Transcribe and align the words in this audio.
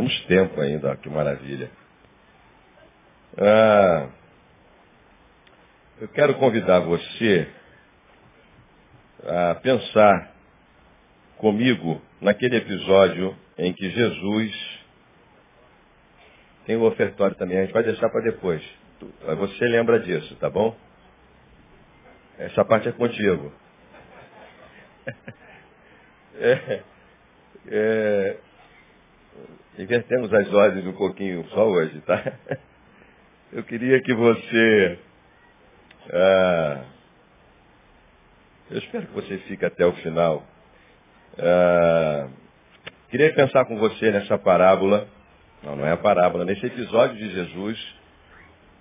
Temos 0.00 0.24
tempo 0.24 0.58
ainda, 0.62 0.92
ó, 0.92 0.96
que 0.96 1.10
maravilha. 1.10 1.70
Ah, 3.36 4.08
eu 6.00 6.08
quero 6.08 6.36
convidar 6.36 6.78
você 6.80 7.46
a 9.26 9.56
pensar 9.56 10.32
comigo 11.36 12.00
naquele 12.18 12.56
episódio 12.56 13.36
em 13.58 13.74
que 13.74 13.90
Jesus 13.90 14.80
tem 16.64 16.76
o 16.76 16.84
ofertório 16.84 17.36
também, 17.36 17.58
a 17.58 17.64
gente 17.64 17.74
vai 17.74 17.82
deixar 17.82 18.08
para 18.08 18.22
depois. 18.22 18.62
Você 19.36 19.64
lembra 19.66 20.00
disso, 20.00 20.34
tá 20.36 20.48
bom? 20.48 20.74
Essa 22.38 22.64
parte 22.64 22.88
é 22.88 22.92
contigo. 22.92 23.52
É, 26.42 26.82
é, 27.66 28.38
invertemos 29.78 30.32
as 30.32 30.52
ordens 30.52 30.86
um 30.86 30.92
pouquinho 30.92 31.46
só 31.50 31.66
hoje, 31.68 32.00
tá? 32.00 32.32
Eu 33.52 33.64
queria 33.64 34.00
que 34.00 34.14
você. 34.14 34.98
Ah, 36.12 36.84
eu 38.70 38.78
espero 38.78 39.08
que 39.08 39.14
você 39.14 39.38
fique 39.38 39.64
até 39.64 39.84
o 39.84 39.92
final. 39.94 40.46
Ah, 41.36 42.28
queria 43.10 43.34
pensar 43.34 43.64
com 43.64 43.76
você 43.76 44.12
nessa 44.12 44.38
parábola. 44.38 45.08
Não, 45.64 45.74
não 45.74 45.84
é 45.84 45.92
a 45.92 45.96
parábola, 45.96 46.44
nesse 46.44 46.64
episódio 46.64 47.16
de 47.16 47.34
Jesus, 47.34 47.94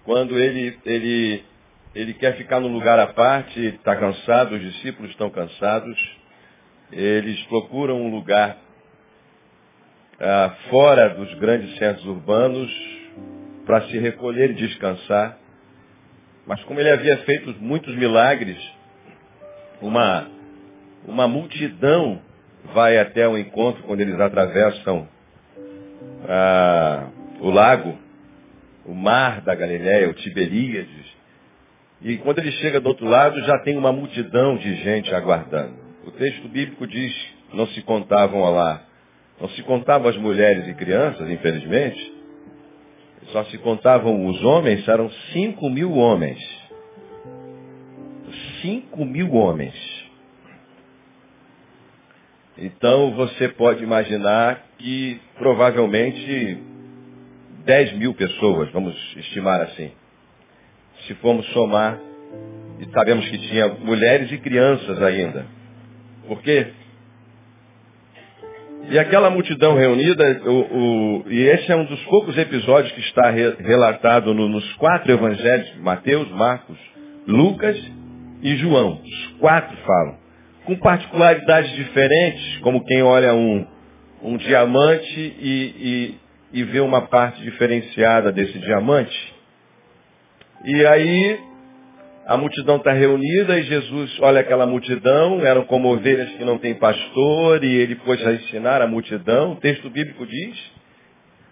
quando 0.06 0.38
ele, 0.38 0.80
ele, 0.86 1.44
ele 1.94 2.14
quer 2.14 2.38
ficar 2.38 2.60
num 2.60 2.72
lugar 2.72 3.00
à 3.00 3.08
parte, 3.08 3.60
está 3.60 3.96
cansado, 3.98 4.56
os 4.56 4.62
discípulos 4.62 5.12
estão 5.12 5.30
cansados, 5.30 5.98
eles 6.92 7.42
procuram 7.48 8.00
um 8.02 8.10
lugar 8.10 8.56
ah, 10.20 10.56
fora 10.70 11.10
dos 11.10 11.34
grandes 11.36 11.78
centros 11.78 12.06
urbanos 12.06 12.72
para 13.66 13.82
se 13.84 13.98
recolher 13.98 14.52
e 14.52 14.56
descansar. 14.56 15.38
Mas 16.46 16.64
como 16.64 16.80
ele 16.80 16.90
havia 16.90 17.18
feito 17.20 17.56
muitos 17.60 17.96
milagres, 17.96 18.58
uma, 19.82 20.28
uma 21.06 21.28
multidão 21.28 22.20
vai 22.74 22.98
até 22.98 23.28
o 23.28 23.38
encontro 23.38 23.84
quando 23.84 24.02
eles 24.02 24.20
atravessam 24.20 25.08
ah, 26.28 27.08
o 27.40 27.50
lago, 27.50 27.98
o 28.86 28.94
mar 28.94 29.42
da 29.42 29.56
Galiléia, 29.56 30.10
o 30.10 30.14
Tiberíades. 30.14 31.18
E 32.02 32.18
quando 32.18 32.40
ele 32.40 32.52
chega 32.54 32.80
do 32.80 32.88
outro 32.88 33.06
lado, 33.06 33.40
já 33.42 33.60
tem 33.60 33.78
uma 33.78 33.92
multidão 33.92 34.58
de 34.58 34.76
gente 34.76 35.14
aguardando. 35.14 35.76
O 36.06 36.12
texto 36.12 36.48
bíblico 36.48 36.88
diz, 36.88 37.14
não 37.54 37.68
se 37.68 37.82
contavam 37.82 38.42
lá, 38.50 38.89
não 39.40 39.50
se 39.50 39.64
contavam 39.64 40.10
as 40.10 40.18
mulheres 40.18 40.68
e 40.68 40.74
crianças, 40.74 41.30
infelizmente, 41.30 42.14
só 43.32 43.44
se 43.46 43.58
contavam 43.60 44.26
os 44.28 44.44
homens, 44.44 44.88
eram 44.88 45.10
cinco 45.32 45.70
mil 45.70 45.94
homens. 45.94 46.40
Cinco 48.62 49.06
mil 49.06 49.34
homens. 49.34 49.76
Então 52.58 53.12
você 53.12 53.48
pode 53.50 53.84
imaginar 53.84 54.66
que 54.78 55.20
provavelmente 55.38 56.58
10 57.66 57.94
mil 57.94 58.14
pessoas, 58.14 58.70
vamos 58.72 58.96
estimar 59.16 59.62
assim. 59.62 59.92
Se 61.06 61.14
formos 61.16 61.46
somar, 61.54 62.00
e 62.80 62.92
sabemos 62.92 63.28
que 63.30 63.38
tinha 63.38 63.68
mulheres 63.68 64.32
e 64.32 64.38
crianças 64.38 65.02
ainda. 65.02 65.46
Por 66.28 66.42
quê? 66.42 66.72
E 68.90 68.98
aquela 68.98 69.30
multidão 69.30 69.76
reunida, 69.76 70.42
o, 70.46 70.50
o, 70.50 71.24
e 71.28 71.42
esse 71.42 71.72
é 71.72 71.76
um 71.76 71.86
dos 71.86 72.02
poucos 72.06 72.36
episódios 72.36 72.92
que 72.94 73.02
está 73.02 73.30
re, 73.30 73.56
relatado 73.60 74.34
no, 74.34 74.50
nos 74.50 74.74
quatro 74.74 75.12
evangelhos, 75.12 75.78
Mateus, 75.78 76.28
Marcos, 76.32 76.78
Lucas 77.28 77.80
e 78.42 78.56
João. 78.56 79.00
Os 79.04 79.28
quatro 79.40 79.78
falam. 79.86 80.18
Com 80.66 80.76
particularidades 80.78 81.72
diferentes, 81.76 82.58
como 82.60 82.84
quem 82.84 83.04
olha 83.04 83.36
um, 83.36 83.64
um 84.24 84.38
diamante 84.38 85.20
e, 85.40 86.18
e, 86.54 86.60
e 86.60 86.64
vê 86.64 86.80
uma 86.80 87.02
parte 87.02 87.44
diferenciada 87.44 88.32
desse 88.32 88.58
diamante. 88.58 89.36
E 90.66 90.86
aí 90.88 91.40
a 92.30 92.38
multidão 92.38 92.76
está 92.76 92.94
reunida 92.94 93.58
e 93.58 93.64
Jesus 93.64 94.20
olha 94.20 94.42
aquela 94.42 94.68
multidão, 94.68 95.44
eram 95.44 95.66
como 95.66 95.92
ovelhas 95.92 96.30
que 96.34 96.46
não 96.46 96.60
têm 96.60 96.76
pastor, 96.76 97.64
e 97.64 97.76
ele 97.76 97.96
pôs 97.96 98.24
a 98.24 98.34
ensinar 98.34 98.84
a 98.84 98.88
multidão. 98.88 99.54
O 99.54 99.56
texto 99.56 99.90
bíblico 99.90 100.28
diz, 100.28 100.56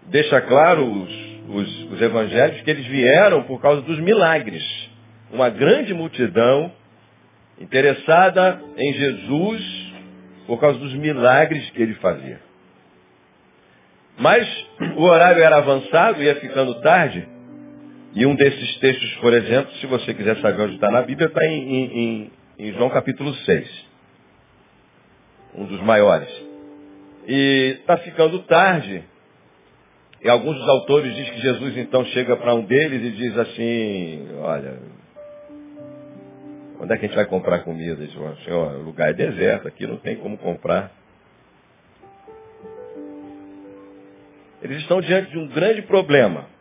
deixa 0.06 0.40
claro 0.40 0.84
os, 0.84 1.12
os, 1.48 1.92
os 1.94 2.00
evangelhos, 2.00 2.60
que 2.60 2.70
eles 2.70 2.86
vieram 2.86 3.42
por 3.42 3.60
causa 3.60 3.82
dos 3.82 3.98
milagres. 3.98 4.62
Uma 5.32 5.50
grande 5.50 5.92
multidão 5.92 6.70
interessada 7.60 8.62
em 8.76 8.92
Jesus 8.92 9.92
por 10.46 10.60
causa 10.60 10.78
dos 10.78 10.94
milagres 10.94 11.68
que 11.70 11.82
ele 11.82 11.94
fazia. 11.94 12.38
Mas 14.16 14.46
o 14.96 15.02
horário 15.02 15.42
era 15.42 15.56
avançado, 15.56 16.22
ia 16.22 16.36
ficando 16.36 16.80
tarde, 16.82 17.26
e 18.18 18.26
um 18.26 18.34
desses 18.34 18.76
textos, 18.78 19.14
por 19.18 19.32
exemplo, 19.32 19.72
se 19.76 19.86
você 19.86 20.12
quiser 20.12 20.36
saber 20.38 20.62
onde 20.62 20.74
está 20.74 20.90
na 20.90 21.02
Bíblia, 21.02 21.28
está 21.28 21.46
em, 21.46 21.84
em, 21.86 22.32
em, 22.58 22.72
João 22.72 22.90
capítulo 22.90 23.32
6. 23.32 23.86
Um 25.54 25.66
dos 25.66 25.80
maiores. 25.82 26.28
E 27.28 27.76
está 27.78 27.96
ficando 27.98 28.40
tarde. 28.40 29.04
E 30.20 30.28
alguns 30.28 30.56
dos 30.56 30.68
autores 30.68 31.14
dizem 31.14 31.32
que 31.32 31.40
Jesus 31.40 31.76
então 31.76 32.04
chega 32.06 32.36
para 32.36 32.56
um 32.56 32.64
deles 32.64 33.04
e 33.04 33.16
diz 33.16 33.38
assim, 33.38 34.28
olha, 34.40 34.80
onde 36.80 36.92
é 36.92 36.96
que 36.96 37.04
a 37.04 37.08
gente 37.08 37.16
vai 37.16 37.26
comprar 37.26 37.60
comida? 37.60 38.02
Ele 38.02 38.08
diz, 38.08 38.44
Senhor, 38.44 38.80
o 38.80 38.82
lugar 38.82 39.10
é 39.10 39.12
deserto, 39.12 39.68
aqui 39.68 39.86
não 39.86 39.96
tem 39.96 40.16
como 40.16 40.36
comprar. 40.38 40.90
Eles 44.60 44.78
estão 44.78 45.00
diante 45.00 45.30
de 45.30 45.38
um 45.38 45.46
grande 45.46 45.82
problema. 45.82 46.57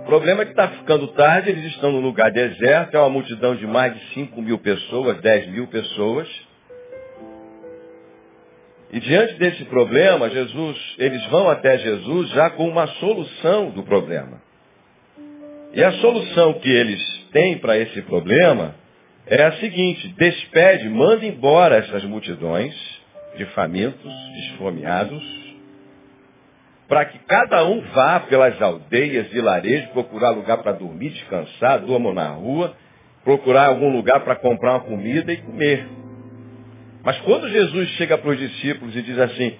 O 0.00 0.04
problema 0.04 0.42
é 0.42 0.44
que 0.46 0.52
está 0.52 0.68
ficando 0.68 1.06
tarde, 1.08 1.50
eles 1.50 1.66
estão 1.66 1.92
no 1.92 2.00
lugar 2.00 2.30
deserto, 2.30 2.96
é 2.96 2.98
uma 2.98 3.10
multidão 3.10 3.54
de 3.54 3.66
mais 3.66 3.94
de 3.94 4.14
5 4.14 4.40
mil 4.40 4.58
pessoas, 4.58 5.20
10 5.20 5.48
mil 5.48 5.66
pessoas. 5.66 6.28
E 8.90 9.00
diante 9.00 9.34
desse 9.34 9.64
problema, 9.66 10.30
Jesus, 10.30 10.94
eles 10.98 11.24
vão 11.26 11.48
até 11.48 11.78
Jesus 11.78 12.30
já 12.30 12.50
com 12.50 12.68
uma 12.68 12.86
solução 12.86 13.70
do 13.70 13.82
problema. 13.82 14.40
E 15.74 15.82
a 15.82 15.92
solução 15.92 16.54
que 16.54 16.70
eles 16.70 17.00
têm 17.32 17.58
para 17.58 17.78
esse 17.78 18.02
problema 18.02 18.74
é 19.26 19.42
a 19.42 19.52
seguinte, 19.52 20.08
despede, 20.18 20.88
manda 20.88 21.24
embora 21.24 21.76
essas 21.76 22.04
multidões 22.04 22.74
de 23.36 23.44
famintos, 23.46 24.12
esfomeados, 24.48 25.41
para 26.92 27.06
que 27.06 27.18
cada 27.20 27.64
um 27.64 27.80
vá 27.94 28.20
pelas 28.20 28.60
aldeias, 28.60 29.26
vilarejos, 29.28 29.88
procurar 29.92 30.28
lugar 30.28 30.58
para 30.58 30.72
dormir, 30.72 31.08
descansar, 31.08 31.80
durmam 31.80 32.12
na 32.12 32.28
rua, 32.28 32.76
procurar 33.24 33.68
algum 33.68 33.96
lugar 33.96 34.20
para 34.20 34.36
comprar 34.36 34.72
uma 34.72 34.80
comida 34.80 35.32
e 35.32 35.38
comer. 35.38 35.88
Mas 37.02 37.18
quando 37.20 37.48
Jesus 37.48 37.88
chega 37.92 38.18
para 38.18 38.28
os 38.28 38.38
discípulos 38.38 38.94
e 38.94 39.00
diz 39.00 39.18
assim, 39.18 39.56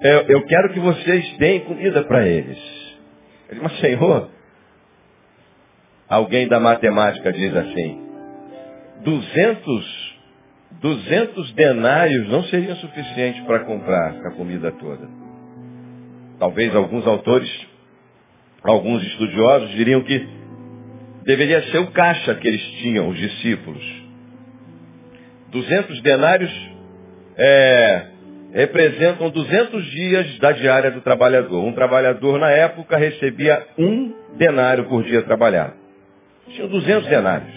eu, 0.00 0.22
eu 0.22 0.46
quero 0.46 0.72
que 0.72 0.80
vocês 0.80 1.38
deem 1.38 1.60
comida 1.60 2.02
para 2.02 2.26
eles. 2.26 2.58
Ele 3.48 3.60
diz, 3.60 3.62
mas 3.62 3.78
Senhor, 3.78 4.28
alguém 6.08 6.48
da 6.48 6.58
matemática 6.58 7.32
diz 7.32 7.54
assim, 7.54 8.02
200, 9.04 10.18
200 10.72 11.52
denários 11.52 12.28
não 12.28 12.42
seriam 12.42 12.74
suficientes 12.78 13.44
para 13.44 13.60
comprar 13.60 14.26
a 14.26 14.32
comida 14.32 14.72
toda. 14.72 15.27
Talvez 16.38 16.74
alguns 16.74 17.06
autores, 17.06 17.50
alguns 18.62 19.02
estudiosos 19.02 19.70
diriam 19.70 20.02
que 20.02 20.26
deveria 21.24 21.62
ser 21.70 21.78
o 21.78 21.90
caixa 21.90 22.34
que 22.36 22.46
eles 22.46 22.62
tinham, 22.80 23.08
os 23.08 23.18
discípulos. 23.18 23.84
200 25.50 26.00
denários 26.02 26.50
é, 27.36 28.06
representam 28.52 29.30
200 29.30 29.84
dias 29.90 30.38
da 30.38 30.52
diária 30.52 30.90
do 30.90 31.00
trabalhador. 31.00 31.64
Um 31.64 31.72
trabalhador 31.72 32.38
na 32.38 32.50
época 32.50 32.96
recebia 32.96 33.66
um 33.76 34.14
denário 34.36 34.84
por 34.84 35.02
dia 35.02 35.22
trabalhado. 35.22 35.74
Tinham 36.50 36.68
200 36.68 37.08
denários. 37.08 37.54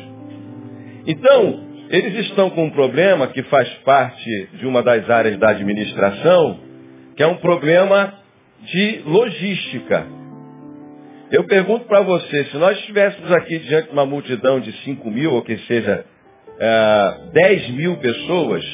Então, 1.06 1.68
eles 1.89 2.25
estão 2.25 2.50
com 2.50 2.66
um 2.66 2.69
problema 2.72 3.27
que 3.27 3.44
faz 3.44 3.69
parte 3.86 4.50
de 4.54 4.66
uma 4.66 4.81
das 4.81 5.10
áreas 5.10 5.38
da 5.38 5.50
administração, 5.50 6.60
que 7.16 7.24
é 7.24 7.27
um 7.27 7.38
problema 7.38 8.21
de 8.63 9.02
logística. 9.06 10.06
Eu 11.31 11.46
pergunto 11.46 11.86
para 11.86 12.02
você, 12.02 12.46
se 12.46 12.58
nós 12.58 12.78
estivéssemos 12.80 13.31
aqui 13.31 13.58
diante 13.60 13.88
de 13.88 13.94
uma 13.94 14.06
multidão 14.06 14.60
de 14.60 14.72
5 14.84 15.10
mil, 15.10 15.34
ou 15.34 15.42
que 15.42 15.58
seja 15.60 16.06
é, 16.60 17.13
10 17.31 17.69
mil 17.69 17.98
pessoas, 17.98 18.66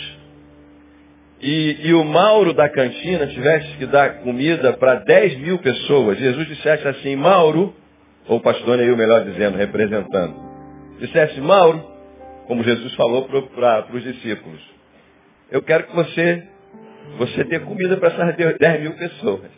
e, 1.40 1.78
e 1.84 1.94
o 1.94 2.04
Mauro 2.04 2.54
da 2.54 2.68
cantina 2.68 3.28
tivesse 3.28 3.78
que 3.78 3.86
dar 3.86 4.22
comida 4.22 4.74
para 4.74 4.96
10 4.96 5.38
mil 5.38 5.60
pessoas, 5.60 6.18
Jesus 6.18 6.48
dissesse 6.48 6.88
assim, 6.88 7.16
Mauro, 7.16 7.76
ou 8.28 8.40
pastor 8.40 8.78
Neil 8.78 8.98
melhor 8.98 9.24
dizendo, 9.24 9.56
representando, 9.56 10.36
dissesse, 11.00 11.40
Mauro, 11.40 11.86
como 12.48 12.64
Jesus 12.64 12.94
falou 12.96 13.28
para 13.56 13.86
os 13.94 14.04
discípulos, 14.04 14.60
eu 15.52 15.62
quero 15.62 15.84
que 15.86 15.96
você, 15.96 16.44
você 17.20 17.44
dê 17.44 17.60
comida 17.60 17.98
para 17.98 18.10
essas 18.10 18.58
10 18.58 18.82
mil 18.82 18.94
pessoas. 18.94 19.57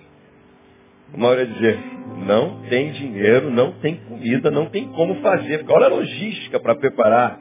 O 1.13 1.19
Mauro 1.19 1.39
ia 1.39 1.47
dizer, 1.47 1.79
não 2.25 2.61
tem 2.69 2.91
dinheiro, 2.91 3.49
não 3.49 3.71
tem 3.73 3.95
comida, 3.95 4.51
não 4.51 4.67
tem 4.67 4.87
como 4.89 5.15
fazer. 5.21 5.65
Olha 5.67 5.87
a 5.87 5.89
logística 5.89 6.59
para 6.59 6.75
preparar 6.75 7.39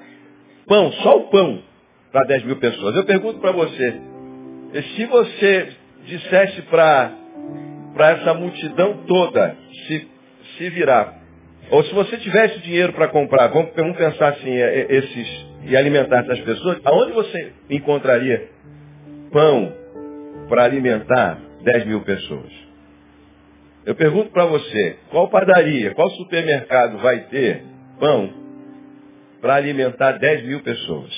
pão, 0.66 0.92
só 0.92 1.16
o 1.16 1.30
pão, 1.30 1.62
para 2.12 2.26
10 2.26 2.44
mil 2.44 2.56
pessoas. 2.56 2.94
Eu 2.96 3.04
pergunto 3.04 3.40
para 3.40 3.52
você, 3.52 4.00
se 4.96 5.04
você 5.06 5.68
dissesse 6.06 6.62
para 6.62 7.12
essa 7.98 8.34
multidão 8.34 9.04
toda 9.06 9.56
se, 9.86 10.08
se 10.56 10.70
virar, 10.70 11.18
ou 11.70 11.84
se 11.84 11.92
você 11.94 12.16
tivesse 12.18 12.60
dinheiro 12.60 12.92
para 12.92 13.08
comprar, 13.08 13.48
vamos, 13.48 13.72
vamos 13.76 13.96
pensar 13.96 14.28
assim, 14.30 14.50
é, 14.50 14.80
é, 14.80 14.86
esses, 14.96 15.46
e 15.64 15.76
alimentar 15.76 16.20
essas 16.20 16.40
pessoas, 16.40 16.80
aonde 16.84 17.12
você 17.12 17.52
encontraria 17.68 18.48
pão 19.30 19.72
para 20.48 20.64
alimentar 20.64 21.38
10 21.62 21.86
mil 21.86 22.00
pessoas? 22.02 22.67
Eu 23.88 23.94
pergunto 23.94 24.28
para 24.32 24.44
você, 24.44 24.98
qual 25.08 25.30
padaria, 25.30 25.94
qual 25.94 26.10
supermercado 26.10 26.98
vai 26.98 27.20
ter 27.20 27.62
pão 27.98 28.30
para 29.40 29.54
alimentar 29.54 30.12
10 30.12 30.44
mil 30.44 30.60
pessoas? 30.60 31.10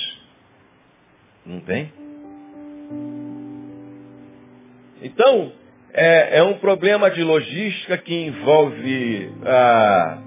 Não 1.45 1.59
tem? 1.59 1.91
Então, 5.01 5.51
é, 5.91 6.37
é 6.37 6.43
um 6.43 6.59
problema 6.59 7.11
de 7.11 7.21
logística 7.21 7.97
que 7.97 8.15
envolve 8.15 9.29
a, 9.43 10.17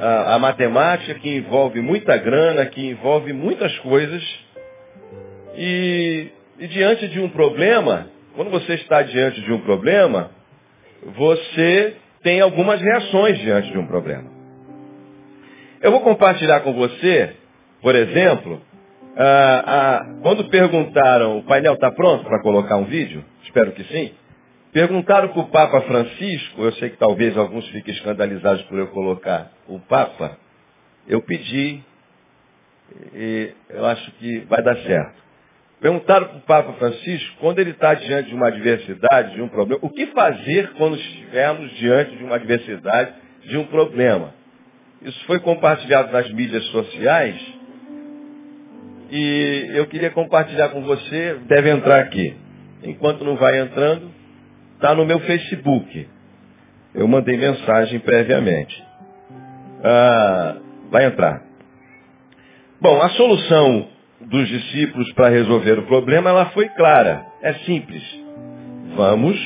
a, 0.00 0.34
a 0.34 0.38
matemática, 0.40 1.14
que 1.14 1.36
envolve 1.36 1.80
muita 1.80 2.16
grana, 2.16 2.66
que 2.66 2.88
envolve 2.88 3.32
muitas 3.32 3.78
coisas. 3.78 4.20
E, 5.54 6.26
e 6.58 6.66
diante 6.66 7.06
de 7.06 7.20
um 7.20 7.28
problema, 7.28 8.08
quando 8.34 8.50
você 8.50 8.74
está 8.74 9.00
diante 9.02 9.40
de 9.42 9.52
um 9.52 9.60
problema, 9.60 10.36
você 11.04 11.96
tem 12.22 12.40
algumas 12.40 12.80
reações 12.80 13.38
diante 13.38 13.70
de 13.70 13.78
um 13.78 13.86
problema. 13.86 14.30
Eu 15.80 15.92
vou 15.92 16.00
compartilhar 16.00 16.60
com 16.60 16.72
você, 16.72 17.36
por 17.80 17.94
exemplo, 17.94 18.60
ah, 19.16 19.64
ah, 19.66 20.06
quando 20.22 20.48
perguntaram, 20.48 21.38
o 21.38 21.42
painel 21.44 21.74
está 21.74 21.90
pronto 21.90 22.24
para 22.24 22.42
colocar 22.42 22.76
um 22.76 22.84
vídeo? 22.84 23.24
Espero 23.44 23.72
que 23.72 23.84
sim. 23.84 24.12
Perguntaram 24.72 25.28
para 25.28 25.40
o 25.40 25.48
Papa 25.48 25.80
Francisco, 25.82 26.62
eu 26.62 26.72
sei 26.74 26.90
que 26.90 26.98
talvez 26.98 27.36
alguns 27.36 27.66
fiquem 27.68 27.94
escandalizados 27.94 28.62
por 28.62 28.78
eu 28.78 28.88
colocar 28.88 29.50
o 29.66 29.80
Papa, 29.80 30.36
eu 31.08 31.22
pedi, 31.22 31.82
e 33.14 33.52
eu 33.70 33.86
acho 33.86 34.10
que 34.12 34.40
vai 34.40 34.62
dar 34.62 34.76
certo. 34.76 35.27
Perguntaram 35.80 36.26
para 36.26 36.36
o 36.36 36.40
Papa 36.40 36.72
Francisco, 36.74 37.36
quando 37.38 37.60
ele 37.60 37.70
está 37.70 37.94
diante 37.94 38.30
de 38.30 38.34
uma 38.34 38.48
adversidade, 38.48 39.34
de 39.34 39.42
um 39.42 39.48
problema, 39.48 39.80
o 39.82 39.90
que 39.90 40.06
fazer 40.08 40.72
quando 40.76 40.96
estivermos 40.96 41.70
diante 41.76 42.16
de 42.16 42.24
uma 42.24 42.34
adversidade, 42.34 43.12
de 43.42 43.56
um 43.56 43.64
problema? 43.66 44.34
Isso 45.02 45.24
foi 45.26 45.38
compartilhado 45.38 46.12
nas 46.12 46.28
mídias 46.32 46.64
sociais 46.66 47.36
e 49.10 49.70
eu 49.74 49.86
queria 49.86 50.10
compartilhar 50.10 50.70
com 50.70 50.82
você, 50.82 51.38
deve 51.46 51.70
entrar 51.70 52.00
aqui. 52.00 52.36
Enquanto 52.82 53.24
não 53.24 53.36
vai 53.36 53.60
entrando, 53.60 54.10
está 54.74 54.94
no 54.94 55.06
meu 55.06 55.20
Facebook. 55.20 56.08
Eu 56.94 57.06
mandei 57.06 57.36
mensagem 57.36 58.00
previamente. 58.00 58.84
Ah, 59.84 60.56
vai 60.90 61.06
entrar. 61.06 61.42
Bom, 62.80 63.00
a 63.00 63.08
solução 63.10 63.88
dos 64.28 64.48
discípulos 64.48 65.10
para 65.12 65.28
resolver 65.28 65.78
o 65.78 65.86
problema, 65.86 66.30
ela 66.30 66.46
foi 66.46 66.68
clara. 66.70 67.26
É 67.42 67.52
simples. 67.64 68.02
Vamos 68.94 69.38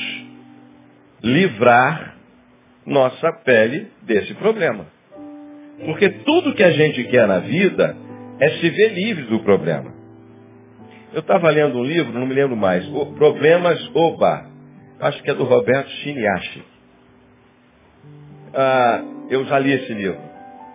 livrar 1.21 2.15
nossa 2.85 3.31
pele 3.45 3.87
desse 4.01 4.33
problema. 4.35 4.85
Porque 5.85 6.09
tudo 6.09 6.53
que 6.53 6.63
a 6.63 6.71
gente 6.71 7.03
quer 7.05 7.27
na 7.27 7.39
vida 7.39 7.95
é 8.39 8.49
se 8.49 8.69
ver 8.69 8.93
livre 8.93 9.23
do 9.23 9.39
problema. 9.39 9.93
Eu 11.13 11.19
estava 11.19 11.49
lendo 11.49 11.77
um 11.77 11.83
livro, 11.83 12.11
não 12.11 12.25
me 12.25 12.33
lembro 12.33 12.57
mais, 12.57 12.85
Problemas 13.15 13.79
Oba. 13.93 14.47
Acho 14.99 15.21
que 15.21 15.29
é 15.29 15.33
do 15.33 15.43
Roberto 15.43 15.89
Chiniachi. 15.89 16.63
Ah, 18.53 19.03
eu 19.29 19.45
já 19.45 19.59
li 19.59 19.71
esse 19.71 19.93
livro, 19.93 20.19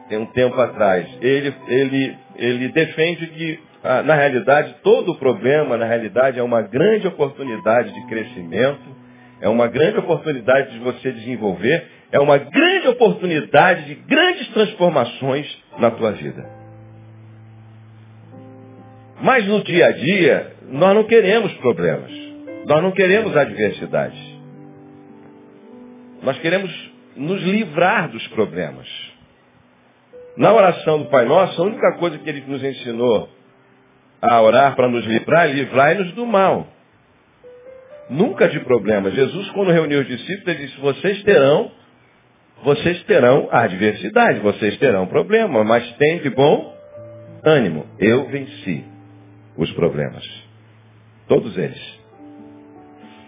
tem 0.09 0.19
um 0.19 0.27
tempo 0.27 0.61
atrás. 0.61 1.07
Ele, 1.21 1.55
ele, 1.69 2.17
ele 2.37 2.69
defende 2.69 3.27
que, 3.27 3.61
ah, 3.83 4.03
na 4.03 4.15
realidade, 4.15 4.77
todo 4.83 5.13
o 5.13 5.19
problema, 5.19 5.77
na 5.77 5.87
realidade, 5.87 6.39
é 6.39 6.43
uma 6.43 6.63
grande 6.63 7.07
oportunidade 7.07 7.93
de 7.95 8.07
crescimento, 8.07 8.97
é 9.41 9.49
uma 9.49 9.69
grande 9.69 9.99
oportunidade 9.99 10.73
de 10.73 10.79
você 10.81 11.13
desenvolver, 11.13 11.87
é 12.11 12.19
uma 12.19 12.39
grande 12.39 12.89
oportunidade 12.89 13.85
de 13.85 13.95
grandes 13.95 14.49
transformações 14.49 15.47
na 15.79 15.91
tua 15.91 16.13
vida. 16.13 16.45
Mas 19.21 19.47
no 19.47 19.63
dia 19.63 19.87
a 19.87 19.93
dia, 19.93 20.53
nós 20.71 20.95
não 20.95 21.05
queremos 21.05 21.53
problemas. 21.55 22.11
Nós 22.67 22.83
não 22.83 22.93
queremos 22.93 23.37
adversidades. 23.37 24.19
Nós 26.23 26.39
queremos 26.39 26.71
nos 27.17 27.43
livrar 27.43 28.11
dos 28.11 28.27
problemas. 28.29 28.87
Na 30.37 30.53
oração 30.53 30.99
do 30.99 31.07
Pai 31.07 31.25
Nosso, 31.25 31.61
a 31.61 31.65
única 31.65 31.97
coisa 31.99 32.19
que 32.19 32.29
ele 32.29 32.45
nos 32.47 32.63
ensinou 32.63 33.29
a 34.21 34.41
orar 34.41 34.75
para 34.75 34.89
nos 34.89 35.05
livrar 35.05 35.51
livrar-nos 35.51 36.13
do 36.13 36.27
mal. 36.27 36.67
Nunca 38.11 38.49
de 38.49 38.61
problemas. 38.61 39.15
Jesus, 39.15 39.51
quando 39.51 39.71
reuniu 39.71 40.01
os 40.01 40.07
discípulos, 40.07 40.49
ele 40.49 40.67
disse, 40.67 40.81
vocês 40.81 41.23
terão, 41.25 41.71
vocês 42.65 43.03
terão 43.05 43.49
adversidade, 43.51 44.41
vocês 44.41 44.77
terão 44.79 45.07
problema, 45.07 45.63
mas 45.63 45.91
tem 45.97 46.19
de 46.19 46.31
bom 46.31 46.75
ânimo. 47.45 47.87
Eu 47.99 48.27
venci 48.29 48.85
os 49.57 49.71
problemas. 49.73 50.25
Todos 51.29 51.57
eles. 51.57 51.99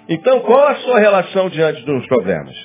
Então, 0.08 0.40
qual 0.40 0.66
a 0.68 0.76
sua 0.76 0.98
relação 0.98 1.50
diante 1.50 1.82
dos 1.84 2.06
problemas? 2.06 2.56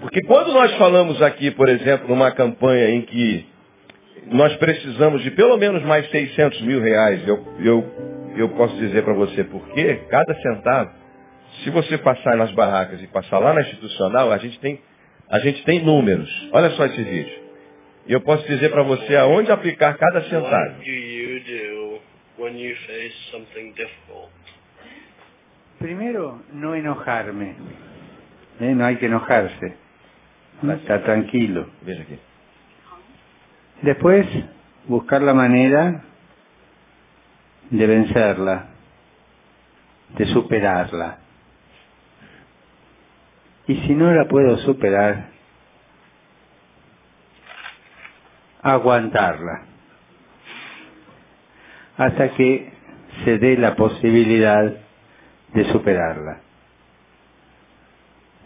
Porque 0.00 0.20
quando 0.22 0.52
nós 0.52 0.74
falamos 0.74 1.22
aqui, 1.22 1.50
por 1.52 1.68
exemplo, 1.68 2.08
numa 2.08 2.30
campanha 2.32 2.90
em 2.90 3.02
que 3.02 3.46
nós 4.30 4.56
precisamos 4.56 5.22
de 5.22 5.30
pelo 5.32 5.56
menos 5.56 5.82
mais 5.84 6.08
600 6.10 6.60
mil 6.62 6.80
reais, 6.80 7.26
eu, 7.26 7.44
eu, 7.60 8.32
eu 8.36 8.48
posso 8.50 8.74
dizer 8.76 9.02
para 9.04 9.14
você 9.14 9.44
por 9.44 9.66
quê? 9.70 10.00
Cada 10.08 10.34
centavo, 10.34 10.90
se 11.62 11.70
você 11.70 11.98
passar 11.98 12.36
nas 12.36 12.50
barracas 12.52 13.02
e 13.02 13.06
passar 13.06 13.38
lá 13.38 13.52
na 13.52 13.60
institucional, 13.60 14.32
a 14.32 14.38
gente 14.38 14.58
tem, 14.60 14.80
a 15.30 15.38
gente 15.38 15.62
tem 15.64 15.84
números. 15.84 16.30
Olha 16.52 16.70
só 16.70 16.86
esse 16.86 17.02
vídeo. 17.02 17.44
E 18.06 18.12
eu 18.12 18.20
posso 18.20 18.46
dizer 18.46 18.70
para 18.70 18.82
você 18.82 19.16
aonde 19.16 19.50
aplicar 19.50 19.96
cada 19.96 20.22
centavo? 20.22 20.74
Primero, 25.78 26.40
no 26.52 26.74
enojarme. 26.74 27.54
¿Eh? 28.60 28.74
No 28.74 28.84
hay 28.84 28.96
que 28.96 29.06
enojarse. 29.06 29.74
Estar 30.62 31.02
tranquilo. 31.02 31.70
Después, 33.84 34.26
buscar 34.88 35.20
la 35.20 35.34
manera 35.34 36.04
de 37.68 37.86
vencerla, 37.86 38.68
de 40.16 40.24
superarla. 40.24 41.18
Y 43.66 43.76
si 43.82 43.94
no 43.94 44.10
la 44.10 44.26
puedo 44.26 44.56
superar, 44.56 45.26
aguantarla 48.62 49.64
hasta 51.98 52.30
que 52.36 52.72
se 53.26 53.38
dé 53.38 53.58
la 53.58 53.76
posibilidad 53.76 54.64
de 55.52 55.64
superarla. 55.72 56.38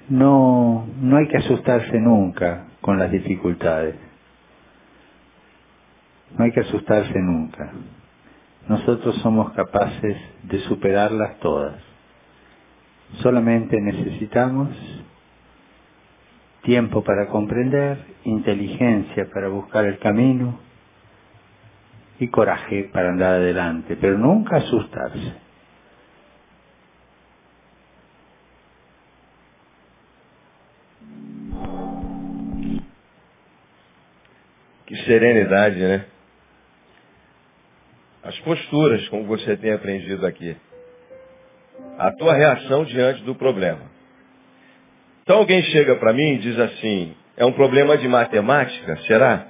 No, 0.08 0.88
no 1.00 1.16
hay 1.16 1.28
que 1.28 1.36
asustarse 1.36 1.96
nunca 2.00 2.64
con 2.80 2.98
las 2.98 3.12
dificultades. 3.12 4.07
No 6.36 6.44
hay 6.44 6.52
que 6.52 6.60
asustarse 6.60 7.18
nunca. 7.18 7.72
Nosotros 8.68 9.16
somos 9.22 9.52
capaces 9.52 10.16
de 10.42 10.58
superarlas 10.60 11.38
todas. 11.40 11.82
Solamente 13.22 13.80
necesitamos 13.80 14.68
tiempo 16.62 17.02
para 17.02 17.28
comprender, 17.28 17.98
inteligencia 18.24 19.28
para 19.32 19.48
buscar 19.48 19.86
el 19.86 19.98
camino 19.98 20.60
y 22.18 22.28
coraje 22.28 22.90
para 22.92 23.10
andar 23.10 23.34
adelante, 23.34 23.96
pero 23.96 24.18
nunca 24.18 24.56
asustarse. 24.56 25.32
Que 34.84 34.96
serenidade, 35.04 35.86
né? 35.86 36.17
As 38.28 38.38
posturas, 38.40 39.08
como 39.08 39.24
você 39.24 39.56
tem 39.56 39.72
aprendido 39.72 40.26
aqui. 40.26 40.54
A 41.96 42.12
tua 42.12 42.34
reação 42.34 42.84
diante 42.84 43.22
do 43.22 43.34
problema. 43.34 43.80
Então 45.22 45.38
alguém 45.38 45.62
chega 45.62 45.96
para 45.96 46.12
mim 46.12 46.34
e 46.34 46.38
diz 46.38 46.58
assim, 46.58 47.14
é 47.38 47.46
um 47.46 47.52
problema 47.52 47.96
de 47.96 48.06
matemática, 48.06 48.98
será? 49.06 49.46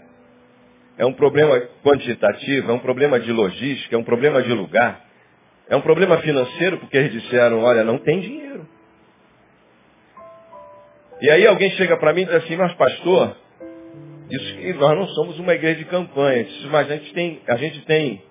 É 0.96 1.04
um 1.04 1.12
problema 1.12 1.60
quantitativo, 1.82 2.70
é 2.70 2.72
um 2.72 2.78
problema 2.78 3.18
de 3.18 3.32
logística, 3.32 3.96
é 3.96 3.98
um 3.98 4.04
problema 4.04 4.44
de 4.44 4.52
lugar. 4.52 5.04
É 5.68 5.74
um 5.74 5.80
problema 5.80 6.18
financeiro 6.18 6.78
porque 6.78 6.96
eles 6.98 7.10
disseram, 7.10 7.64
olha, 7.64 7.82
não 7.82 7.98
tem 7.98 8.20
dinheiro. 8.20 8.64
E 11.20 11.28
aí 11.32 11.44
alguém 11.48 11.72
chega 11.72 11.96
para 11.96 12.12
mim 12.12 12.22
e 12.22 12.26
diz 12.26 12.34
assim, 12.36 12.54
mas 12.54 12.72
pastor, 12.74 13.36
isso 14.30 14.56
que 14.56 14.72
nós 14.74 14.96
não 14.96 15.08
somos 15.08 15.36
uma 15.40 15.52
igreja 15.52 15.80
de 15.80 15.86
campanha, 15.86 16.46
mas 16.70 16.88
a 16.88 16.94
gente 16.94 17.12
tem, 17.12 17.40
a 17.48 17.56
gente 17.56 17.84
tem. 17.84 18.27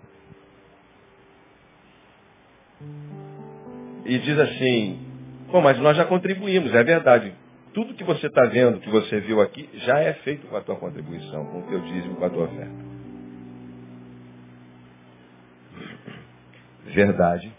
E 4.06 4.18
diz 4.20 4.40
assim, 4.40 5.00
pô, 5.52 5.62
mas 5.62 5.78
nós 5.80 5.98
já 5.98 6.06
contribuímos, 6.06 6.74
é 6.74 6.84
verdade. 6.84 7.34
Tudo 7.74 7.94
que 7.94 8.04
você 8.04 8.28
está 8.28 8.46
vendo, 8.46 8.80
que 8.80 8.90
você 8.90 9.20
viu 9.20 9.42
aqui, 9.42 9.70
já 9.74 10.00
é 10.00 10.14
feito 10.14 10.48
com 10.48 10.56
a 10.56 10.62
tua 10.62 10.76
contribuição, 10.76 11.46
com 11.46 11.60
o 11.60 11.64
teu 11.64 11.80
dízimo, 11.82 12.16
com 12.16 12.26
a 12.26 12.30
tua 12.30 12.46
oferta. 12.46 12.88
Verdade. 16.86 17.52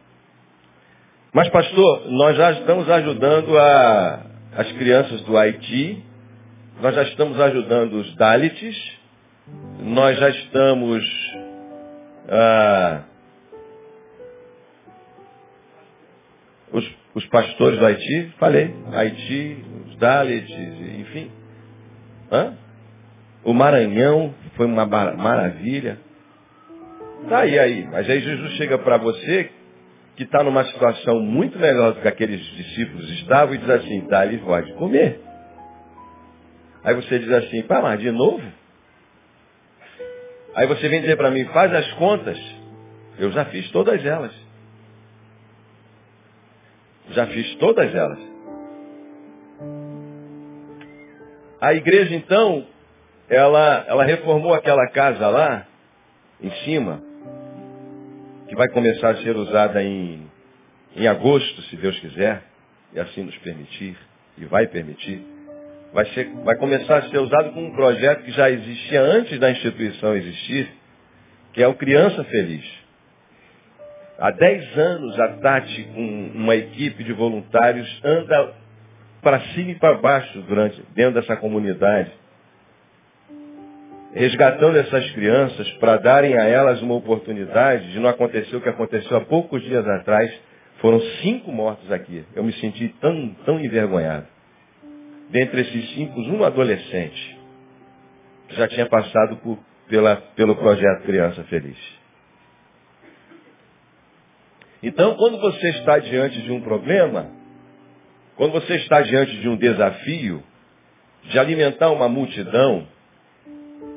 Mas, 1.33 1.49
pastor, 1.51 2.11
nós 2.11 2.37
já 2.37 2.53
estamos 2.53 2.89
ajudando 2.91 3.57
a, 3.59 4.27
as 4.57 4.73
crianças 4.73 5.21
do 5.23 5.37
Haiti, 5.37 6.03
nós 6.81 6.95
já 6.95 7.03
estamos 7.03 7.39
ajudando 7.39 7.95
os 7.95 8.15
Dalits, 8.17 8.99
nós 9.81 10.19
já 10.19 10.31
estamos 10.31 11.05
ah, 12.29 13.03
os, 17.19 17.27
pastores 17.27 17.79
do 17.79 17.87
Haiti, 17.87 18.33
falei, 18.39 18.75
Haiti, 18.93 19.65
os 19.87 19.97
Dalits, 19.97 20.51
enfim. 20.99 21.31
Hã? 22.31 22.55
O 23.45 23.53
Maranhão 23.53 24.35
foi 24.57 24.67
uma 24.67 24.87
maravilha. 24.87 25.99
Tá 27.29 27.41
aí, 27.41 27.59
aí. 27.59 27.87
Mas 27.91 28.09
aí 28.09 28.21
Jesus 28.21 28.53
chega 28.53 28.79
para 28.79 28.97
você 28.97 29.51
que 30.17 30.25
está 30.25 30.43
numa 30.43 30.65
situação 30.65 31.21
muito 31.21 31.59
melhor 31.59 31.93
do 31.95 32.01
que 32.01 32.09
aqueles 32.09 32.41
discípulos 32.41 33.09
estavam 33.11 33.55
e 33.55 33.59
diz 33.59 33.71
assim, 33.71 34.07
ele 34.25 34.39
pode 34.39 34.73
comer. 34.75 35.21
Aí 36.83 36.95
você 36.95 37.19
diz 37.19 37.31
assim, 37.31 37.63
pá, 37.63 37.81
mas 37.81 38.01
de 38.01 38.11
novo? 38.11 38.43
Aí 40.55 40.67
você 40.67 40.89
vem 40.89 41.01
dizer 41.01 41.17
para 41.17 41.31
mim, 41.31 41.45
faz 41.47 41.73
as 41.73 41.93
contas. 41.93 42.39
Eu 43.19 43.31
já 43.31 43.45
fiz 43.47 43.71
todas 43.71 44.05
elas. 44.05 44.48
Já 47.11 47.27
fiz 47.27 47.55
todas 47.57 47.95
elas. 47.95 48.19
A 51.61 51.75
igreja 51.75 52.15
então, 52.15 52.67
ela, 53.29 53.85
ela 53.89 54.05
reformou 54.05 54.55
aquela 54.55 54.87
casa 54.91 55.29
lá, 55.29 55.67
em 56.41 56.51
cima, 56.65 57.03
que 58.49 58.55
vai 58.55 58.69
começar 58.69 59.11
a 59.11 59.17
ser 59.17 59.37
usada 59.37 59.83
em, 59.83 60.23
em 60.95 61.07
agosto, 61.07 61.63
se 61.63 61.77
Deus 61.77 61.99
quiser, 61.99 62.43
e 62.93 63.01
assim 63.01 63.25
nos 63.25 63.37
permitir, 63.39 63.97
e 64.39 64.45
vai 64.45 64.67
permitir, 64.69 65.21
vai, 65.93 66.07
ser, 66.07 66.31
vai 66.45 66.57
começar 66.57 66.99
a 66.99 67.09
ser 67.09 67.19
usado 67.19 67.53
com 67.53 67.65
um 67.65 67.73
projeto 67.73 68.23
que 68.23 68.31
já 68.31 68.51
existia 68.51 69.03
antes 69.03 69.39
da 69.39 69.51
instituição 69.51 70.15
existir, 70.15 70.69
que 71.53 71.63
é 71.63 71.67
o 71.67 71.75
Criança 71.75 72.23
Feliz. 72.25 72.65
Há 74.19 74.31
10 74.33 74.79
anos 74.79 75.21
a 75.21 75.29
Tati, 75.35 75.85
com 75.95 76.31
uma 76.35 76.57
equipe 76.57 77.05
de 77.05 77.13
voluntários, 77.13 78.01
anda 78.05 78.55
para 79.23 79.41
cima 79.53 79.71
e 79.71 79.75
para 79.77 79.97
baixo 79.99 80.41
durante, 80.43 80.83
dentro 80.95 81.21
dessa 81.21 81.37
comunidade 81.37 82.11
resgatando 84.15 84.77
essas 84.77 85.11
crianças 85.13 85.71
para 85.75 85.97
darem 85.99 86.37
a 86.37 86.45
elas 86.45 86.81
uma 86.83 86.95
oportunidade 86.95 87.93
de 87.93 88.01
não 88.01 88.09
acontecer 88.09 88.57
o 88.57 88.61
que 88.61 88.69
aconteceu 88.69 89.17
há 89.17 89.21
poucos 89.21 89.63
dias 89.63 89.87
atrás. 89.87 90.33
Foram 90.81 91.01
cinco 91.23 91.51
mortos 91.51 91.91
aqui. 91.91 92.25
Eu 92.35 92.45
me 92.45 92.53
senti 92.55 92.89
tão, 93.01 93.35
tão 93.45 93.61
envergonhado. 93.61 94.27
Dentre 95.31 95.61
esses 95.61 95.91
cinco, 95.91 96.21
um 96.21 96.45
adolescente 96.45 97.39
que 98.49 98.57
já 98.57 98.67
tinha 98.69 98.87
passado 98.87 99.37
por, 99.37 99.59
pela, 99.89 100.17
pelo 100.35 100.57
projeto 100.57 101.03
Criança 101.03 101.45
Feliz. 101.45 101.98
Então, 104.83 105.17
quando 105.17 105.39
você 105.41 105.69
está 105.71 105.99
diante 105.99 106.41
de 106.43 106.53
um 106.53 106.61
problema, 106.61 107.31
quando 108.37 108.53
você 108.53 108.77
está 108.77 109.01
diante 109.03 109.37
de 109.39 109.49
um 109.49 109.57
desafio 109.57 110.43
de 111.25 111.39
alimentar 111.39 111.91
uma 111.91 112.09
multidão, 112.09 112.87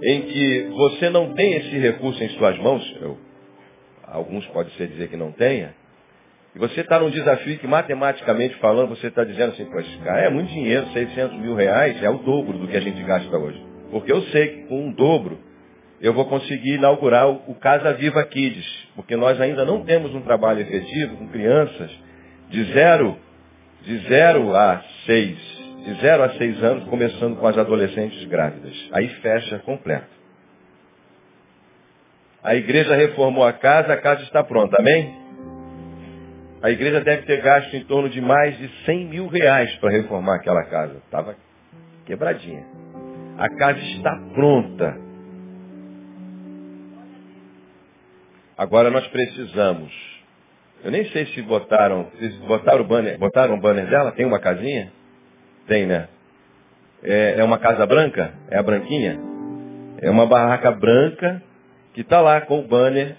em 0.04 0.22
que 0.24 0.68
você 0.72 1.10
não 1.10 1.34
tem 1.34 1.54
esse 1.58 1.78
recurso 1.78 2.24
em 2.24 2.30
suas 2.30 2.58
mãos, 2.58 2.98
eu, 3.00 3.18
alguns 4.04 4.46
podem 4.48 4.74
ser 4.74 4.88
dizer 4.88 5.10
que 5.10 5.16
não 5.16 5.32
tenha, 5.32 5.76
e 6.56 6.60
você 6.60 6.82
está 6.82 7.00
num 7.00 7.10
desafio 7.10 7.60
que 7.60 7.68
matematicamente 7.68 8.56
falando, 8.56 8.90
você 8.90 9.08
está 9.08 9.24
dizendo 9.24 9.54
assim, 9.54 9.66
cara, 10.04 10.22
é 10.22 10.30
muito 10.30 10.50
dinheiro, 10.50 10.88
600 10.92 11.38
mil 11.40 11.56
reais 11.56 12.02
é 12.04 12.10
o 12.10 12.18
dobro 12.18 12.58
do 12.58 12.68
que 12.68 12.76
a 12.76 12.82
gente 12.82 13.02
gasta 13.04 13.38
hoje. 13.38 13.64
Porque 13.90 14.12
eu 14.12 14.22
sei 14.24 14.48
que 14.48 14.62
com 14.64 14.88
um 14.88 14.92
dobro 14.92 15.40
eu 16.02 16.14
vou 16.14 16.26
conseguir 16.26 16.76
inaugurar 16.76 17.30
o, 17.30 17.56
Casa 17.56 17.94
Viva 17.94 18.24
Kids, 18.26 18.66
porque 18.96 19.16
nós 19.16 19.40
ainda 19.40 19.64
não 19.64 19.84
temos 19.84 20.14
um 20.14 20.22
trabalho 20.22 20.62
efetivo 20.62 21.18
com 21.18 21.28
crianças 21.30 21.92
de 22.50 22.64
zero, 22.74 23.18
de 23.84 23.98
zero 24.10 24.56
a 24.56 24.84
seis 25.06 25.62
de 25.84 25.96
0 25.96 26.24
a 26.24 26.30
6 26.38 26.64
anos, 26.64 26.84
começando 26.86 27.38
com 27.38 27.48
as 27.48 27.58
adolescentes 27.58 28.24
grávidas. 28.26 28.74
Aí 28.92 29.08
fecha 29.22 29.60
completo. 29.60 30.22
A 32.44 32.56
igreja 32.56 32.96
reformou 32.96 33.46
a 33.46 33.54
casa, 33.54 33.94
a 33.94 33.98
casa 33.98 34.24
está 34.24 34.44
pronta, 34.44 34.78
amém? 34.80 35.20
A 36.62 36.70
igreja 36.70 37.02
deve 37.02 37.24
ter 37.24 37.42
gasto 37.42 37.76
em 37.76 37.84
torno 37.86 38.10
de 38.10 38.22
mais 38.22 38.58
de 38.58 38.70
100 38.86 39.06
mil 39.06 39.28
reais 39.28 39.76
para 39.78 39.90
reformar 39.90 40.36
aquela 40.36 40.64
casa. 40.66 40.98
Estava 41.06 41.36
quebradinha. 42.06 42.64
A 43.38 43.50
casa 43.58 43.80
está 43.80 44.16
pronta. 44.34 45.11
Agora 48.62 48.92
nós 48.92 49.08
precisamos. 49.08 49.92
Eu 50.84 50.92
nem 50.92 51.04
sei 51.06 51.26
se 51.34 51.42
botaram, 51.42 52.12
se 52.20 52.30
botaram 52.46 52.82
o 52.82 52.88
banner, 52.88 53.18
botaram 53.18 53.56
o 53.56 53.60
banner 53.60 53.90
dela, 53.90 54.12
tem 54.12 54.24
uma 54.24 54.38
casinha? 54.38 54.92
Tem, 55.66 55.88
né? 55.88 56.08
É, 57.02 57.40
é 57.40 57.44
uma 57.44 57.58
casa 57.58 57.88
branca? 57.88 58.32
É 58.52 58.60
a 58.60 58.62
branquinha? 58.62 59.20
É 60.00 60.12
uma 60.12 60.28
barraca 60.28 60.70
branca 60.74 61.42
que 61.96 62.02
está 62.02 62.22
lá 62.22 62.40
com 62.42 62.60
o 62.60 62.68
banner 62.68 63.16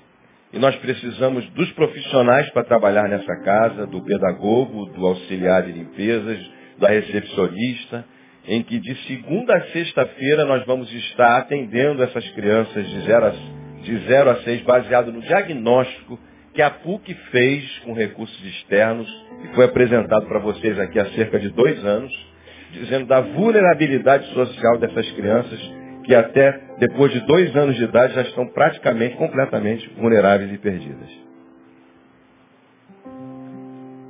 e 0.52 0.60
nós 0.60 0.76
precisamos 0.76 1.44
dos 1.50 1.72
profissionais 1.72 2.48
para 2.50 2.62
trabalhar 2.62 3.08
nessa 3.08 3.36
casa, 3.42 3.84
do 3.84 4.00
pedagogo, 4.04 4.86
do 4.92 5.04
auxiliar 5.04 5.64
de 5.64 5.72
limpezas, 5.72 6.38
da 6.78 6.86
recepcionista, 6.86 8.04
em 8.46 8.62
que 8.62 8.78
de 8.78 8.94
segunda 9.08 9.56
a 9.56 9.62
sexta-feira 9.72 10.44
nós 10.44 10.64
vamos 10.66 10.88
estar 10.92 11.38
atendendo 11.38 12.00
essas 12.00 12.30
crianças 12.30 12.88
de 12.88 13.00
0 13.00 13.26
a, 13.26 13.61
de 13.82 13.98
0 14.06 14.30
a 14.30 14.36
6, 14.42 14.62
baseado 14.62 15.12
no 15.12 15.20
diagnóstico 15.20 16.18
que 16.54 16.62
a 16.62 16.70
PUC 16.70 17.14
fez 17.30 17.78
com 17.80 17.92
recursos 17.92 18.44
externos 18.44 19.08
e 19.44 19.54
foi 19.54 19.64
apresentado 19.64 20.26
para 20.26 20.38
vocês 20.38 20.78
aqui 20.78 20.98
há 20.98 21.06
cerca 21.12 21.38
de 21.38 21.50
dois 21.50 21.84
anos 21.84 22.32
dizendo 22.72 23.06
da 23.06 23.20
vulnerabilidade 23.20 24.26
social 24.32 24.78
dessas 24.78 25.10
crianças 25.12 25.60
que 26.04 26.14
até 26.14 26.60
depois 26.78 27.12
de 27.12 27.20
dois 27.20 27.54
anos 27.54 27.76
de 27.76 27.84
idade 27.84 28.14
já 28.14 28.22
estão 28.22 28.48
praticamente, 28.48 29.16
completamente 29.16 29.88
vulneráveis 29.90 30.52
e 30.52 30.58
perdidas. 30.58 31.08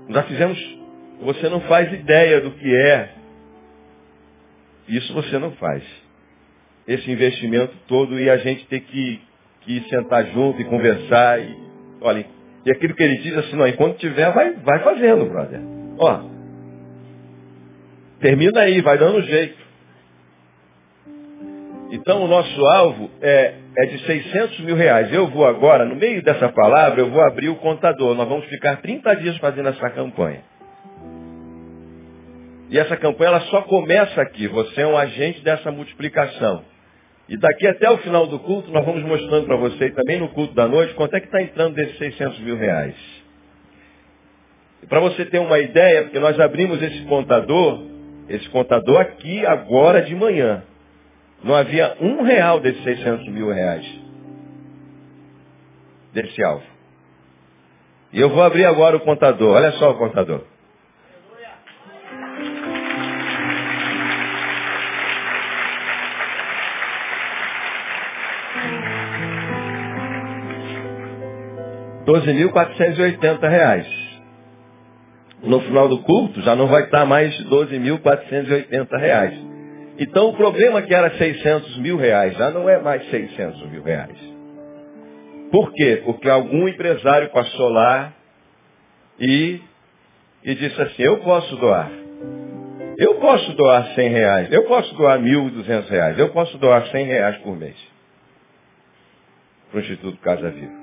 Já 0.08 0.22
fizemos, 0.24 0.78
você 1.20 1.48
não 1.48 1.60
faz 1.62 1.92
ideia 1.92 2.40
do 2.40 2.52
que 2.52 2.74
é. 2.74 3.10
Isso 4.88 5.12
você 5.12 5.38
não 5.38 5.52
faz. 5.52 5.82
Esse 6.86 7.10
investimento 7.10 7.74
todo 7.86 8.18
e 8.18 8.28
a 8.28 8.38
gente 8.38 8.66
ter 8.66 8.80
que, 8.80 9.20
que 9.64 9.80
sentar 9.88 10.26
junto 10.26 10.60
e 10.60 10.64
conversar. 10.64 11.40
E, 11.40 11.56
olha, 12.00 12.26
e 12.64 12.70
aquilo 12.70 12.94
que 12.94 13.02
ele 13.02 13.18
diz 13.18 13.36
assim, 13.36 13.56
não, 13.56 13.66
enquanto 13.66 13.98
tiver, 13.98 14.32
vai, 14.32 14.54
vai 14.54 14.78
fazendo, 14.80 15.26
brother. 15.26 15.60
Ó, 15.98 16.32
Termina 18.22 18.60
aí, 18.60 18.80
vai 18.80 18.96
dando 18.96 19.20
jeito. 19.22 19.60
Então 21.90 22.22
o 22.22 22.28
nosso 22.28 22.64
alvo 22.66 23.10
é, 23.20 23.54
é 23.76 23.86
de 23.86 23.98
600 24.06 24.60
mil 24.60 24.76
reais. 24.76 25.12
Eu 25.12 25.26
vou 25.26 25.44
agora, 25.44 25.84
no 25.84 25.96
meio 25.96 26.22
dessa 26.22 26.48
palavra, 26.50 27.00
eu 27.00 27.10
vou 27.10 27.20
abrir 27.20 27.48
o 27.48 27.56
contador. 27.56 28.14
Nós 28.14 28.28
vamos 28.28 28.46
ficar 28.46 28.76
30 28.76 29.16
dias 29.16 29.36
fazendo 29.38 29.68
essa 29.68 29.90
campanha. 29.90 30.40
E 32.70 32.78
essa 32.78 32.96
campanha 32.96 33.30
ela 33.30 33.40
só 33.40 33.62
começa 33.62 34.22
aqui. 34.22 34.46
Você 34.46 34.82
é 34.82 34.86
um 34.86 34.96
agente 34.96 35.42
dessa 35.42 35.72
multiplicação. 35.72 36.64
E 37.28 37.36
daqui 37.36 37.66
até 37.66 37.90
o 37.90 37.98
final 37.98 38.26
do 38.26 38.38
culto, 38.40 38.70
nós 38.70 38.84
vamos 38.84 39.02
mostrando 39.02 39.46
para 39.46 39.56
você, 39.56 39.90
também 39.90 40.18
no 40.18 40.28
culto 40.30 40.54
da 40.54 40.66
noite, 40.66 40.94
quanto 40.94 41.14
é 41.14 41.20
que 41.20 41.26
está 41.26 41.40
entrando 41.40 41.74
desses 41.74 41.96
600 41.98 42.40
mil 42.40 42.56
reais. 42.56 42.94
Para 44.88 45.00
você 45.00 45.24
ter 45.26 45.38
uma 45.38 45.58
ideia, 45.58 46.02
porque 46.02 46.18
nós 46.18 46.38
abrimos 46.40 46.82
esse 46.82 47.02
contador, 47.04 47.86
esse 48.28 48.48
contador 48.50 49.00
aqui 49.00 49.46
agora 49.46 50.02
de 50.02 50.14
manhã. 50.14 50.64
Não 51.42 51.54
havia 51.54 51.96
um 52.00 52.22
real 52.22 52.60
desses 52.60 52.82
600 52.82 53.28
mil 53.28 53.50
reais. 53.50 53.86
Desse 56.12 56.42
alvo. 56.42 56.64
E 58.12 58.20
eu 58.20 58.28
vou 58.28 58.42
abrir 58.42 58.64
agora 58.64 58.96
o 58.96 59.00
contador. 59.00 59.56
Olha 59.56 59.72
só 59.72 59.90
o 59.90 59.98
contador. 59.98 60.44
Doze 72.04 72.32
mil 72.32 72.50
quatrocentos 72.50 72.98
e 72.98 73.02
oitenta 73.02 73.48
reais 73.48 74.02
no 75.42 75.60
final 75.60 75.88
do 75.88 76.02
culto 76.02 76.40
já 76.42 76.54
não 76.54 76.68
vai 76.68 76.84
estar 76.84 77.04
mais 77.04 77.34
12.480 77.46 78.98
reais. 78.98 79.34
Então 79.98 80.28
o 80.28 80.36
problema 80.36 80.82
que 80.82 80.94
era 80.94 81.10
600 81.16 81.78
mil 81.78 81.96
reais 81.96 82.36
já 82.36 82.50
não 82.50 82.68
é 82.68 82.80
mais 82.80 83.04
600 83.10 83.70
mil 83.70 83.82
reais. 83.82 84.16
Por 85.50 85.72
quê? 85.72 86.02
Porque 86.04 86.28
algum 86.28 86.66
empresário 86.66 87.28
passou 87.30 87.68
lá 87.68 88.12
e, 89.20 89.60
e 90.44 90.54
disse 90.54 90.80
assim, 90.80 91.02
eu 91.02 91.18
posso 91.18 91.54
doar. 91.56 91.90
Eu 92.96 93.16
posso 93.16 93.52
doar 93.54 93.94
100 93.94 94.08
reais, 94.08 94.52
eu 94.52 94.64
posso 94.64 94.94
doar 94.94 95.18
1.200 95.18 95.88
reais, 95.88 96.18
eu 96.18 96.28
posso 96.30 96.56
doar 96.58 96.86
100 96.86 97.04
reais 97.06 97.36
por 97.38 97.56
mês 97.56 97.76
para 99.70 99.78
o 99.78 99.80
Instituto 99.80 100.18
Casa 100.18 100.50
Viva. 100.50 100.81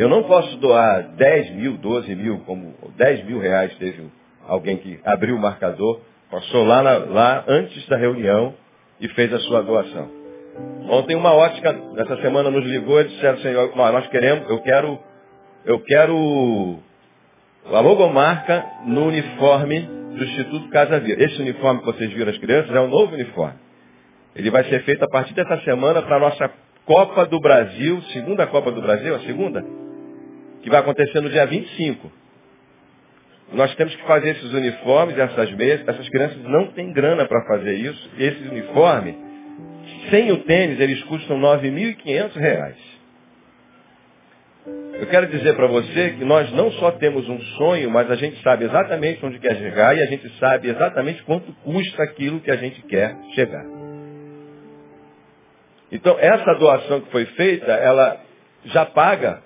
Eu 0.00 0.08
não 0.08 0.22
posso 0.22 0.56
doar 0.56 1.10
10 1.14 1.56
mil, 1.56 1.76
12 1.76 2.14
mil, 2.14 2.38
como 2.46 2.74
10 2.96 3.22
mil 3.26 3.38
reais 3.38 3.70
teve 3.76 4.06
alguém 4.48 4.78
que 4.78 4.98
abriu 5.04 5.36
o 5.36 5.38
marcador, 5.38 6.00
passou 6.30 6.64
lá, 6.64 6.82
na, 6.82 6.96
lá 6.96 7.44
antes 7.46 7.86
da 7.86 7.98
reunião 7.98 8.54
e 8.98 9.06
fez 9.08 9.30
a 9.30 9.38
sua 9.40 9.62
doação. 9.62 10.10
Ontem 10.88 11.14
uma 11.14 11.34
ótica, 11.34 11.74
nessa 11.92 12.16
semana 12.22 12.50
nos 12.50 12.64
ligou 12.64 12.98
e 12.98 13.08
disseram, 13.08 13.40
Senhor, 13.40 13.76
nós 13.76 14.06
queremos, 14.06 14.48
eu 14.48 14.62
quero, 14.62 14.98
eu 15.66 15.80
quero 15.80 16.78
a 17.66 17.80
logomarca 17.80 18.64
no 18.86 19.04
uniforme 19.04 19.80
do 19.82 20.24
Instituto 20.24 20.70
Casa 20.70 20.98
Vira. 20.98 21.22
Esse 21.22 21.42
uniforme 21.42 21.80
que 21.80 21.86
vocês 21.86 22.10
viram 22.14 22.30
as 22.30 22.38
crianças 22.38 22.74
é 22.74 22.80
um 22.80 22.88
novo 22.88 23.12
uniforme. 23.12 23.58
Ele 24.34 24.50
vai 24.50 24.64
ser 24.64 24.82
feito 24.84 25.04
a 25.04 25.08
partir 25.10 25.34
dessa 25.34 25.58
semana 25.58 26.00
para 26.00 26.16
a 26.16 26.20
nossa 26.20 26.50
Copa 26.86 27.26
do 27.26 27.38
Brasil, 27.38 28.00
segunda 28.14 28.46
Copa 28.46 28.72
do 28.72 28.80
Brasil, 28.80 29.14
a 29.14 29.18
segunda? 29.20 29.62
Que 30.62 30.70
vai 30.70 30.80
acontecer 30.80 31.20
no 31.20 31.30
dia 31.30 31.46
25. 31.46 32.10
Nós 33.52 33.74
temos 33.74 33.94
que 33.96 34.02
fazer 34.04 34.30
esses 34.30 34.52
uniformes, 34.52 35.18
essas 35.18 35.50
mesas, 35.52 35.86
essas 35.88 36.08
crianças 36.08 36.38
não 36.44 36.68
têm 36.68 36.92
grana 36.92 37.26
para 37.26 37.44
fazer 37.46 37.74
isso. 37.74 38.10
E 38.16 38.24
esses 38.24 38.48
uniformes, 38.48 39.16
sem 40.10 40.30
o 40.30 40.38
tênis, 40.44 40.78
eles 40.78 41.02
custam 41.04 41.36
R$ 41.36 41.68
9.500. 41.68 42.74
Eu 45.00 45.06
quero 45.06 45.26
dizer 45.28 45.56
para 45.56 45.66
você 45.66 46.10
que 46.10 46.24
nós 46.24 46.52
não 46.52 46.70
só 46.72 46.92
temos 46.92 47.28
um 47.28 47.40
sonho, 47.56 47.90
mas 47.90 48.10
a 48.10 48.16
gente 48.16 48.40
sabe 48.42 48.66
exatamente 48.66 49.24
onde 49.24 49.38
quer 49.38 49.56
chegar 49.56 49.96
e 49.96 50.02
a 50.02 50.06
gente 50.06 50.28
sabe 50.38 50.68
exatamente 50.68 51.22
quanto 51.22 51.52
custa 51.64 52.02
aquilo 52.02 52.38
que 52.40 52.50
a 52.50 52.56
gente 52.56 52.82
quer 52.82 53.16
chegar. 53.34 53.64
Então, 55.90 56.16
essa 56.20 56.54
doação 56.54 57.00
que 57.00 57.10
foi 57.10 57.24
feita, 57.24 57.72
ela 57.72 58.20
já 58.66 58.84
paga 58.84 59.42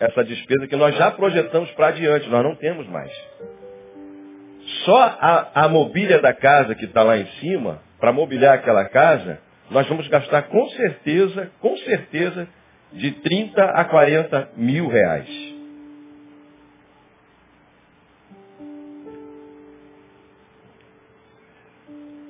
essa 0.00 0.24
despesa 0.24 0.66
que 0.66 0.76
nós 0.76 0.96
já 0.96 1.10
projetamos 1.10 1.70
para 1.72 1.88
adiante, 1.88 2.28
nós 2.28 2.42
não 2.42 2.54
temos 2.56 2.86
mais. 2.88 3.10
Só 4.84 4.96
a, 4.96 5.64
a 5.64 5.68
mobília 5.68 6.20
da 6.20 6.32
casa 6.32 6.74
que 6.74 6.84
está 6.84 7.02
lá 7.02 7.18
em 7.18 7.26
cima, 7.40 7.80
para 8.00 8.12
mobiliar 8.12 8.54
aquela 8.54 8.84
casa, 8.86 9.38
nós 9.70 9.86
vamos 9.88 10.06
gastar 10.08 10.42
com 10.42 10.68
certeza, 10.70 11.50
com 11.60 11.76
certeza, 11.78 12.48
de 12.92 13.10
30 13.12 13.62
a 13.62 13.84
40 13.84 14.50
mil 14.56 14.88
reais. 14.88 15.28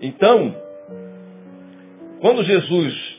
Então, 0.00 0.54
quando 2.20 2.44
Jesus 2.44 3.13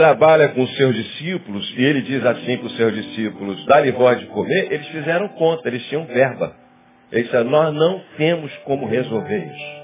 trabalha 0.00 0.48
com 0.48 0.62
os 0.62 0.76
seus 0.76 0.96
discípulos, 0.96 1.74
e 1.76 1.84
ele 1.84 2.00
diz 2.00 2.24
assim 2.24 2.56
para 2.56 2.68
os 2.68 2.76
seus 2.76 2.94
discípulos, 2.94 3.66
dá-lhe 3.66 3.92
voz 3.92 4.18
de 4.18 4.24
comer, 4.28 4.72
eles 4.72 4.88
fizeram 4.88 5.28
conta, 5.28 5.68
eles 5.68 5.86
tinham 5.88 6.06
verba. 6.06 6.56
Eles 7.12 7.26
disseram, 7.26 7.50
nós 7.50 7.74
não 7.74 8.02
temos 8.16 8.50
como 8.64 8.86
resolver 8.86 9.44
isso. 9.44 9.80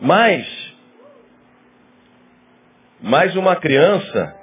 Mas, 0.00 0.74
mais 3.00 3.36
uma 3.36 3.54
criança, 3.54 4.34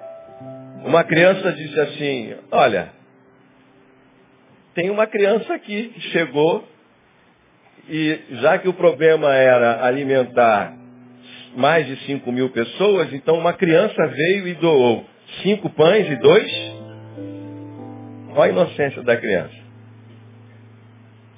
uma 0.85 1.03
criança 1.03 1.51
disse 1.51 1.79
assim, 1.81 2.35
olha, 2.51 2.87
tem 4.75 4.89
uma 4.89 5.07
criança 5.07 5.53
aqui 5.53 5.89
que 5.89 6.01
chegou 6.11 6.65
e 7.89 8.17
já 8.41 8.59
que 8.59 8.69
o 8.69 8.73
problema 8.73 9.35
era 9.35 9.85
alimentar 9.85 10.82
mais 11.55 11.85
de 11.85 11.95
5 12.05 12.31
mil 12.31 12.49
pessoas, 12.49 13.11
então 13.13 13.37
uma 13.37 13.53
criança 13.53 14.07
veio 14.07 14.47
e 14.47 14.53
doou 14.55 15.05
cinco 15.41 15.69
pães 15.69 16.09
e 16.09 16.15
dois. 16.17 16.51
Olha 18.35 18.43
a 18.43 18.49
inocência 18.49 19.01
da 19.03 19.17
criança. 19.17 19.55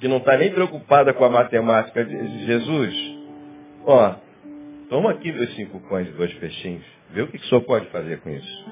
Que 0.00 0.08
não 0.08 0.18
está 0.18 0.36
nem 0.36 0.50
preocupada 0.50 1.12
com 1.14 1.24
a 1.24 1.30
matemática 1.30 2.04
de 2.04 2.46
Jesus. 2.46 2.94
Ó, 3.84 4.14
toma 4.90 5.10
aqui 5.12 5.30
os 5.30 5.54
cinco 5.54 5.80
pães 5.88 6.08
e 6.08 6.12
dois 6.12 6.32
peixinhos. 6.34 6.84
Vê 7.10 7.22
o 7.22 7.28
que, 7.28 7.38
que 7.38 7.44
o 7.44 7.48
senhor 7.48 7.62
pode 7.62 7.86
fazer 7.86 8.20
com 8.20 8.30
isso. 8.30 8.66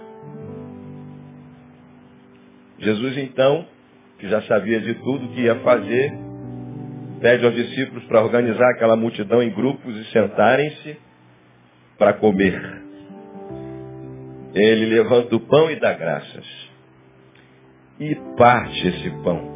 Jesus 2.78 3.16
então, 3.18 3.66
que 4.18 4.28
já 4.28 4.42
sabia 4.42 4.80
de 4.80 4.94
tudo 4.94 5.28
que 5.28 5.42
ia 5.42 5.54
fazer, 5.56 6.12
pede 7.20 7.46
aos 7.46 7.54
discípulos 7.54 8.04
para 8.04 8.22
organizar 8.22 8.68
aquela 8.70 8.96
multidão 8.96 9.42
em 9.42 9.50
grupos 9.50 9.96
e 9.96 10.04
sentarem-se 10.10 10.98
para 11.98 12.14
comer. 12.14 12.82
Ele 14.54 14.86
levanta 14.86 15.34
o 15.34 15.40
pão 15.40 15.70
e 15.70 15.76
dá 15.76 15.92
graças. 15.92 16.46
E 17.98 18.14
parte 18.36 18.88
esse 18.88 19.10
pão. 19.22 19.54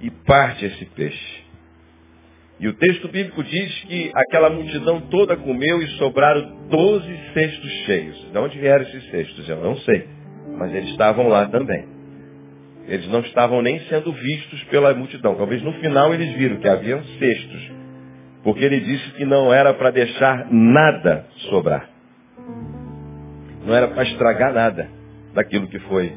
E 0.00 0.10
parte 0.10 0.64
esse 0.64 0.84
peixe. 0.86 1.44
E 2.60 2.66
o 2.66 2.72
texto 2.74 3.08
bíblico 3.08 3.42
diz 3.44 3.84
que 3.84 4.10
aquela 4.14 4.50
multidão 4.50 5.00
toda 5.02 5.36
comeu 5.36 5.80
e 5.80 5.86
sobraram 5.98 6.66
doze 6.68 7.18
cestos 7.32 7.70
cheios. 7.84 8.30
De 8.32 8.38
onde 8.38 8.58
vieram 8.58 8.82
esses 8.82 9.10
cestos? 9.10 9.48
Eu 9.48 9.60
não 9.60 9.76
sei. 9.78 10.08
Mas 10.56 10.74
eles 10.74 10.90
estavam 10.90 11.28
lá 11.28 11.46
também. 11.46 11.86
Eles 12.86 13.06
não 13.08 13.20
estavam 13.20 13.62
nem 13.62 13.78
sendo 13.80 14.12
vistos 14.12 14.64
pela 14.64 14.94
multidão. 14.94 15.36
Talvez 15.36 15.62
no 15.62 15.72
final 15.74 16.12
eles 16.14 16.32
viram 16.34 16.56
que 16.56 16.68
haviam 16.68 17.02
cestos 17.18 17.70
porque 18.42 18.64
ele 18.64 18.80
disse 18.80 19.10
que 19.12 19.24
não 19.24 19.52
era 19.52 19.74
para 19.74 19.90
deixar 19.90 20.46
nada 20.50 21.26
sobrar. 21.50 21.88
Não 23.64 23.74
era 23.74 23.88
para 23.88 24.02
estragar 24.04 24.52
nada 24.52 24.88
daquilo 25.34 25.68
que 25.68 25.78
foi, 25.80 26.16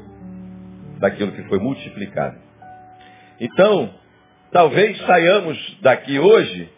daquilo 1.00 1.32
que 1.32 1.44
foi 1.44 1.60
multiplicado. 1.60 2.38
Então, 3.40 3.94
talvez 4.52 4.98
saiamos 5.06 5.78
daqui 5.82 6.20
hoje 6.20 6.70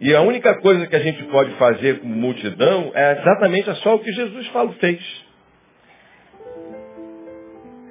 e 0.00 0.14
a 0.14 0.22
única 0.22 0.54
coisa 0.60 0.86
que 0.86 0.96
a 0.96 1.00
gente 1.00 1.22
pode 1.24 1.50
fazer 1.56 2.00
como 2.00 2.14
multidão 2.14 2.90
é 2.94 3.20
exatamente 3.20 3.72
só 3.82 3.96
o 3.96 3.98
que 3.98 4.10
Jesus 4.10 4.46
falou, 4.48 4.72
fez. 4.74 4.98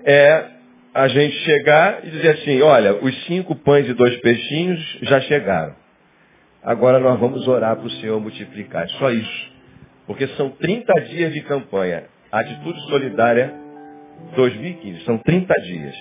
É 0.04 0.46
a 0.92 1.08
gente 1.08 1.36
chegar 1.42 2.04
e 2.04 2.10
dizer 2.10 2.30
assim, 2.30 2.62
olha, 2.64 2.96
os 2.96 3.26
cinco 3.26 3.56
pães 3.56 3.88
e 3.88 3.94
dois 3.94 4.20
peixinhos 4.22 4.98
já 5.04 5.22
chegaram. 5.22 5.76
Agora 6.64 7.00
nós 7.00 7.20
vamos 7.20 7.48
orar 7.48 7.76
para 7.78 7.88
o 7.88 7.92
Senhor 7.92 8.20
multiplicar. 8.20 8.88
Só 8.92 9.10
isso. 9.12 9.52
Porque 10.06 10.28
são 10.30 10.50
30 10.50 10.94
dias 11.06 11.34
de 11.34 11.42
campanha. 11.42 12.04
Atitude 12.32 12.80
Solidária 12.88 13.54
2015. 14.36 15.06
São 15.06 15.18
30 15.20 15.54
dias. 15.62 15.96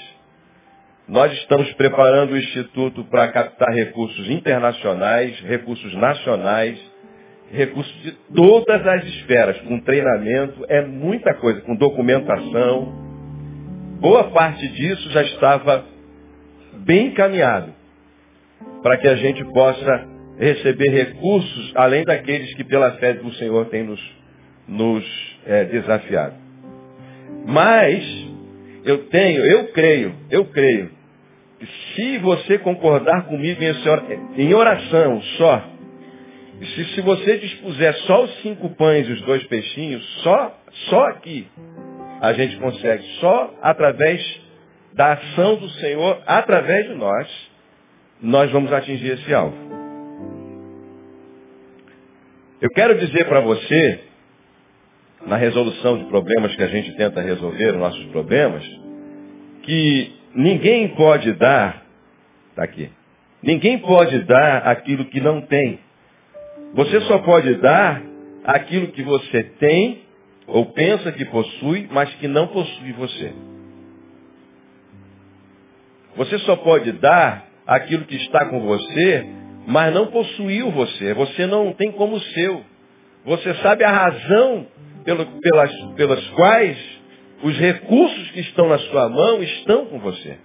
Nós 1.07 1.33
estamos 1.33 1.73
preparando 1.75 2.33
o 2.33 2.37
Instituto 2.37 3.05
para 3.05 3.29
captar 3.29 3.73
recursos 3.73 4.29
internacionais, 4.29 5.41
recursos 5.41 5.95
nacionais, 5.95 6.79
recursos 7.51 7.95
de 8.03 8.13
todas 8.35 8.87
as 8.87 9.05
esferas, 9.05 9.59
com 9.63 9.81
treinamento, 9.81 10.67
é 10.69 10.85
muita 10.85 11.33
coisa, 11.35 11.63
com 11.63 11.75
documentação. 11.77 12.93
Boa 14.01 14.25
parte 14.25 14.69
disso 14.69 15.11
já 15.11 15.23
estava 15.23 15.85
bem 16.85 17.07
encaminhado 17.07 17.73
para 18.83 18.99
que 18.99 19.09
a 19.09 19.17
gente 19.17 19.43
possa 19.53 20.18
receber 20.39 20.91
recursos 20.91 21.73
além 21.75 22.05
daqueles 22.05 22.55
que 22.55 22.65
pela 22.65 22.93
fé 22.93 23.15
do 23.15 23.33
Senhor 23.35 23.67
tem 23.67 23.83
nos, 23.83 24.01
nos 24.67 25.39
é, 25.47 25.65
desafiado. 25.65 26.35
Mas 27.47 28.05
eu 28.85 29.07
tenho, 29.07 29.45
eu 29.45 29.69
creio, 29.69 30.15
eu 30.31 30.45
creio, 30.47 30.91
que 31.59 31.67
se 31.95 32.19
você 32.19 32.59
concordar 32.59 33.27
comigo 33.27 33.61
em 34.37 34.55
oração 34.55 35.21
só, 35.37 35.69
se, 36.61 36.85
se 36.95 37.01
você 37.01 37.39
dispuser 37.39 37.95
só 38.07 38.25
os 38.25 38.43
cinco 38.43 38.71
pães 38.71 39.09
e 39.09 39.13
os 39.13 39.21
dois 39.23 39.45
peixinhos, 39.45 40.05
só, 40.23 40.59
só 40.89 41.05
aqui 41.07 41.47
a 42.21 42.33
gente 42.33 42.57
consegue, 42.57 43.03
só 43.21 43.55
através 43.63 44.41
da 44.95 45.13
ação 45.13 45.57
do 45.57 45.69
Senhor, 45.71 46.21
através 46.27 46.89
de 46.89 46.95
nós, 46.95 47.51
nós 48.21 48.51
vamos 48.51 48.73
atingir 48.73 49.13
esse 49.13 49.33
alvo. 49.33 49.68
Eu 52.61 52.71
quero 52.71 52.99
dizer 52.99 53.29
para 53.29 53.41
você, 53.41 54.01
na 55.27 55.37
resolução 55.37 55.99
de 55.99 56.05
problemas 56.07 56.57
que 56.57 56.63
a 56.63 56.67
gente 56.67 56.93
tenta 56.97 57.21
resolver, 57.21 57.75
os 57.75 57.79
nossos 57.79 58.05
problemas, 58.07 58.65
que 59.63 60.13
ninguém 60.35 60.89
pode 60.89 61.33
dar, 61.35 61.85
está 62.51 62.65
aqui, 62.65 62.91
ninguém 63.41 63.79
pode 63.79 64.25
dar 64.25 64.67
aquilo 64.67 65.05
que 65.05 65.21
não 65.21 65.41
tem. 65.43 65.79
Você 66.75 67.01
só 67.03 67.19
pode 67.19 67.55
dar 67.57 68.03
aquilo 68.45 68.89
que 68.89 69.03
você 69.05 69.45
tem 69.45 70.03
ou 70.49 70.67
pensa 70.67 71.13
que 71.13 71.25
possui, 71.27 71.87
mas 71.93 72.13
que 72.15 72.27
não 72.27 72.49
possui 72.49 72.93
você. 72.95 73.33
Você 76.17 76.39
só 76.41 76.57
pode 76.57 76.91
dar 76.93 77.47
aquilo 77.65 78.05
que 78.05 78.17
está 78.17 78.47
com 78.47 78.61
você, 78.61 79.38
mas 79.69 79.93
não 79.93 80.07
possuiu 80.07 80.71
você. 80.71 81.13
Você 81.13 81.47
não 81.47 81.75
tem 81.75 81.93
como 81.93 82.19
seu. 82.19 82.65
Você 83.27 83.53
sabe 83.57 83.85
a 83.85 83.93
razão 83.93 84.67
pelo, 85.05 85.27
pelas, 85.27 85.71
pelas 85.95 86.27
quais 86.31 86.79
os 87.43 87.55
recursos 87.59 88.31
que 88.31 88.41
estão 88.41 88.67
na 88.67 88.79
sua 88.79 89.11
mão 89.11 89.43
estão 89.43 89.85
com 89.85 89.99
você. 89.99 90.39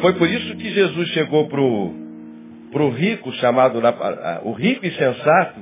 Foi 0.00 0.14
por 0.14 0.26
isso 0.28 0.56
que 0.56 0.70
Jesus 0.70 1.08
chegou 1.10 1.46
para 1.46 1.60
o 1.60 2.90
rico 2.90 3.30
chamado, 3.34 3.82
o 4.44 4.52
rico 4.52 4.86
e 4.86 4.90
sensato, 4.92 5.60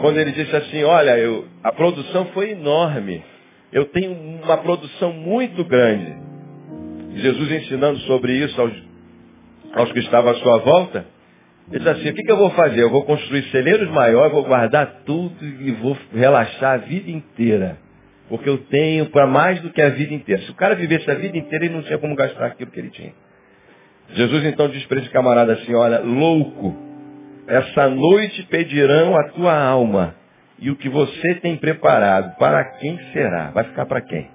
quando 0.00 0.18
ele 0.18 0.32
disse 0.32 0.54
assim, 0.54 0.82
olha, 0.82 1.16
eu, 1.16 1.46
a 1.62 1.70
produção 1.70 2.26
foi 2.34 2.50
enorme. 2.50 3.22
Eu 3.72 3.84
tenho 3.84 4.12
uma 4.12 4.58
produção 4.58 5.12
muito 5.12 5.64
grande. 5.64 6.12
Jesus 7.14 7.52
ensinando 7.52 8.00
sobre 8.00 8.36
isso 8.36 8.60
aos, 8.60 8.91
aos 9.74 9.90
que 9.92 10.00
estavam 10.00 10.30
à 10.30 10.34
sua 10.36 10.58
volta, 10.58 11.06
ele 11.70 11.78
disse 11.78 11.88
assim, 11.88 12.10
o 12.10 12.14
que, 12.14 12.22
que 12.22 12.32
eu 12.32 12.36
vou 12.36 12.50
fazer? 12.50 12.82
Eu 12.82 12.90
vou 12.90 13.04
construir 13.04 13.44
celeiros 13.44 13.88
maiores, 13.90 14.32
vou 14.32 14.44
guardar 14.44 15.02
tudo 15.06 15.34
e 15.44 15.70
vou 15.72 15.96
relaxar 16.12 16.74
a 16.74 16.76
vida 16.78 17.10
inteira. 17.10 17.78
Porque 18.28 18.48
eu 18.48 18.58
tenho 18.58 19.06
para 19.06 19.26
mais 19.26 19.60
do 19.60 19.70
que 19.70 19.80
a 19.80 19.90
vida 19.90 20.12
inteira. 20.12 20.42
Se 20.42 20.50
o 20.50 20.54
cara 20.54 20.74
vivesse 20.74 21.10
a 21.10 21.14
vida 21.14 21.36
inteira, 21.36 21.64
ele 21.64 21.74
não 21.74 21.82
tinha 21.82 21.98
como 21.98 22.14
gastar 22.14 22.46
aquilo 22.46 22.70
que 22.70 22.80
ele 22.80 22.90
tinha. 22.90 23.12
Jesus 24.10 24.44
então 24.44 24.68
diz 24.68 24.84
para 24.86 24.98
esse 24.98 25.10
camarada 25.10 25.54
assim, 25.54 25.74
olha, 25.74 26.00
louco, 26.00 26.76
essa 27.46 27.88
noite 27.88 28.42
pedirão 28.44 29.16
a 29.16 29.28
tua 29.30 29.58
alma. 29.58 30.14
E 30.58 30.70
o 30.70 30.76
que 30.76 30.88
você 30.88 31.34
tem 31.36 31.56
preparado, 31.56 32.36
para 32.38 32.64
quem 32.78 32.98
será? 33.12 33.50
Vai 33.50 33.64
ficar 33.64 33.86
para 33.86 34.00
quem? 34.00 34.28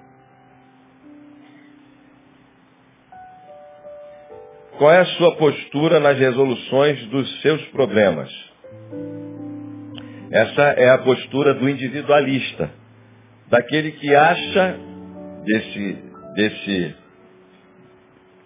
Qual 4.78 4.92
é 4.92 5.00
a 5.00 5.06
sua 5.06 5.34
postura 5.34 5.98
nas 5.98 6.16
resoluções 6.16 7.04
dos 7.06 7.40
seus 7.40 7.60
problemas? 7.66 8.30
Essa 10.30 10.62
é 10.76 10.88
a 10.90 10.98
postura 10.98 11.52
do 11.54 11.68
individualista, 11.68 12.70
daquele 13.48 13.90
que 13.90 14.14
acha 14.14 14.78
desse, 15.44 15.98
desse 16.36 16.94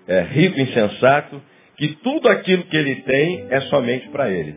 é, 0.09 0.21
rico 0.23 0.59
insensato, 0.59 1.43
que 1.77 1.89
tudo 1.97 2.27
aquilo 2.31 2.63
que 2.65 2.77
ele 2.79 3.03
tem 3.03 3.47
é 3.51 3.61
somente 3.63 4.09
para 4.09 4.31
ele. 4.31 4.57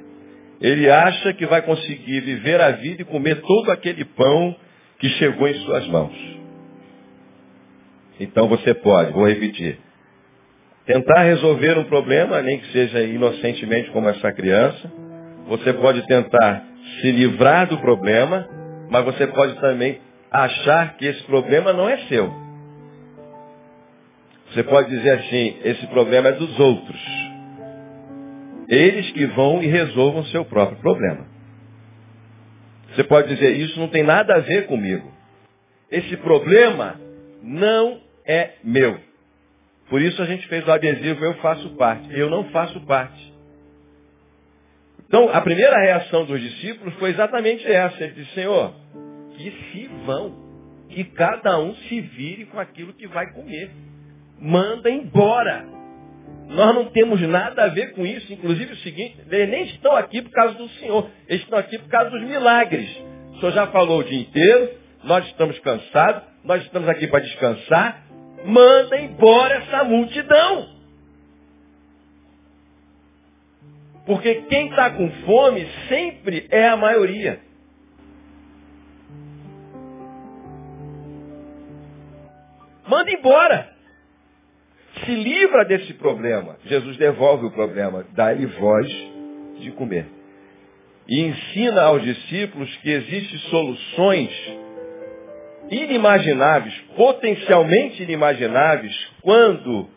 Ele 0.62 0.90
acha 0.90 1.34
que 1.34 1.46
vai 1.46 1.62
conseguir 1.62 2.22
viver 2.22 2.62
a 2.62 2.72
vida 2.72 3.02
e 3.02 3.06
comer 3.06 3.42
todo 3.42 3.70
aquele 3.70 4.06
pão 4.06 4.56
que 4.98 5.10
chegou 5.10 5.46
em 5.46 5.56
suas 5.66 5.86
mãos. 5.88 6.16
Então 8.18 8.48
você 8.48 8.74
pode, 8.74 9.12
vou 9.12 9.28
repetir, 9.28 9.78
tentar 10.86 11.24
resolver 11.24 11.78
um 11.78 11.86
problema, 11.86 12.42
nem 12.42 12.60
que 12.60 12.72
seja 12.72 13.02
inocentemente 13.02 13.90
como 13.92 14.10
essa 14.10 14.32
criança. 14.32 14.92
Você 15.48 15.74
pode 15.74 16.06
tentar 16.08 16.64
se 17.02 17.12
livrar 17.12 17.68
do 17.68 17.78
problema, 17.80 18.48
mas 18.90 19.04
você 19.06 19.28
pode 19.28 19.60
também 19.60 20.00
achar 20.32 20.96
que 20.98 21.06
esse 21.06 21.24
problema 21.24 21.74
não 21.74 21.90
é 21.90 21.98
seu. 22.08 22.32
Você 24.52 24.64
pode 24.64 24.90
dizer 24.90 25.12
assim, 25.12 25.58
esse 25.64 25.88
problema 25.88 26.30
é 26.30 26.34
dos 26.34 26.60
outros. 26.60 27.02
Eles 28.68 29.12
que 29.12 29.26
vão 29.28 29.62
e 29.62 29.68
resolvam 29.68 30.22
o 30.22 30.28
seu 30.28 30.46
próprio 30.46 30.80
problema. 30.80 31.28
Você 32.94 33.04
pode 33.04 33.28
dizer, 33.28 33.58
isso 33.58 33.80
não 33.80 33.90
tem 33.90 34.04
nada 34.04 34.36
a 34.36 34.40
ver 34.40 34.68
comigo. 34.68 35.12
Esse 35.92 36.16
problema 36.18 37.00
não 37.44 38.00
é 38.26 38.52
meu. 38.64 38.98
Por 39.90 40.02
isso 40.02 40.22
a 40.22 40.26
gente 40.26 40.48
fez 40.48 40.68
o 40.68 40.72
adesivo, 40.72 41.24
eu 41.24 41.36
faço 41.36 41.70
parte. 41.76 42.08
Eu 42.12 42.30
não 42.30 42.46
faço 42.46 42.80
parte. 42.82 43.34
Então, 45.08 45.30
a 45.32 45.40
primeira 45.42 45.78
reação 45.80 46.26
dos 46.26 46.42
discípulos 46.42 46.94
foi 46.96 47.12
exatamente 47.12 47.66
essa. 47.66 48.04
Ele 48.04 48.14
disse, 48.14 48.34
Senhor, 48.34 48.74
que 49.38 49.52
se 49.52 49.88
vão, 50.06 50.34
que 50.90 51.04
cada 51.04 51.60
um 51.60 51.76
se 51.76 52.02
vire 52.02 52.46
com 52.46 52.60
aquilo 52.60 52.94
que 52.94 53.08
vai 53.08 53.32
comer 53.32 53.70
manda 54.40 54.90
embora. 54.90 55.66
Nós 56.48 56.76
não 56.76 56.86
temos 56.86 57.22
nada 57.22 57.64
a 57.64 57.68
ver 57.68 57.94
com 57.94 58.06
isso. 58.06 58.32
Inclusive 58.32 58.74
o 58.74 58.78
seguinte, 58.78 59.18
eles 59.30 59.50
nem 59.50 59.64
estão 59.66 59.96
aqui 59.96 60.22
por 60.22 60.32
causa 60.32 60.56
do 60.56 60.68
Senhor. 60.70 61.10
Eles 61.28 61.44
estão 61.44 61.58
aqui 61.58 61.78
por 61.78 61.90
causa 61.90 62.10
dos 62.10 62.22
milagres. 62.24 62.90
O 63.34 63.40
Senhor 63.40 63.52
já 63.52 63.68
falou 63.68 64.00
o 64.00 64.04
dia 64.04 64.20
inteiro, 64.20 64.72
nós 65.04 65.26
estamos 65.28 65.58
cansados, 65.60 66.24
nós 66.44 66.64
estamos 66.64 66.88
aqui 66.90 67.08
para 67.08 67.20
descansar. 67.20 68.05
Manda 68.46 69.00
embora 69.00 69.56
essa 69.56 69.84
multidão. 69.84 70.70
Porque 74.06 74.36
quem 74.44 74.70
está 74.70 74.92
com 74.92 75.10
fome 75.26 75.68
sempre 75.90 76.48
é 76.52 76.70
a 76.70 76.78
maioria. 76.78 77.40
Manda 82.88 83.12
embora 83.12 83.74
se 85.04 85.12
livra 85.12 85.66
desse 85.66 85.94
problema. 85.96 86.58
Jesus 86.66 86.98
devolve 86.98 87.48
o 87.48 87.52
problema, 87.52 88.06
dá-lhe 88.14 88.46
voz 88.46 88.88
de 89.60 89.72
comer. 89.72 90.06
E 91.08 91.22
ensina 91.22 91.82
aos 91.82 92.04
discípulos 92.04 92.74
que 92.78 92.92
existem 92.92 93.40
soluções 93.50 94.32
inimagináveis, 95.70 96.74
potencialmente 96.96 98.04
inimagináveis, 98.04 98.96
quando 99.22 99.90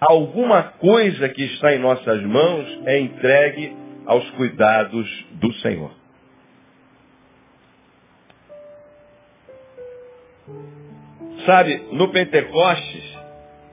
alguma 0.00 0.62
coisa 0.62 1.28
que 1.28 1.42
está 1.42 1.74
em 1.74 1.78
nossas 1.78 2.22
mãos 2.22 2.80
é 2.86 2.98
entregue 2.98 3.76
aos 4.04 4.28
cuidados 4.30 5.26
do 5.32 5.52
Senhor. 5.54 5.90
Sabe, 11.44 11.80
no 11.92 12.08
Pentecostes, 12.08 13.18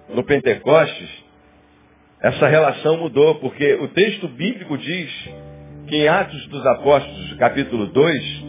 no 0.10 0.24
Pentecostes, 0.24 1.10
essa 2.22 2.48
relação 2.48 2.98
mudou, 2.98 3.36
porque 3.36 3.74
o 3.76 3.88
texto 3.90 4.28
bíblico 4.28 4.78
diz 4.78 5.12
que 5.88 5.98
em 5.98 6.08
Atos 6.08 6.48
dos 6.48 6.66
Apóstolos, 6.66 7.34
capítulo 7.34 7.88
2, 7.88 8.46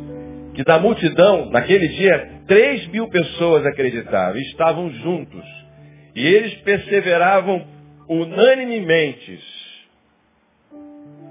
que 0.55 0.63
da 0.63 0.79
multidão, 0.79 1.51
naquele 1.51 1.89
dia, 1.89 2.34
3 2.47 2.89
mil 2.89 3.09
pessoas 3.09 3.65
acreditaram, 3.67 4.37
estavam 4.39 4.91
juntos. 4.91 5.45
E 6.15 6.27
eles 6.27 6.55
perseveravam 6.63 7.67
unanimemente 8.09 9.41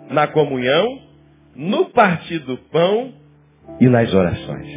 na 0.09 0.27
comunhão, 0.27 1.01
no 1.55 1.85
partir 1.85 2.39
do 2.39 2.57
pão 2.57 3.13
e 3.79 3.87
nas 3.87 4.13
orações. 4.13 4.67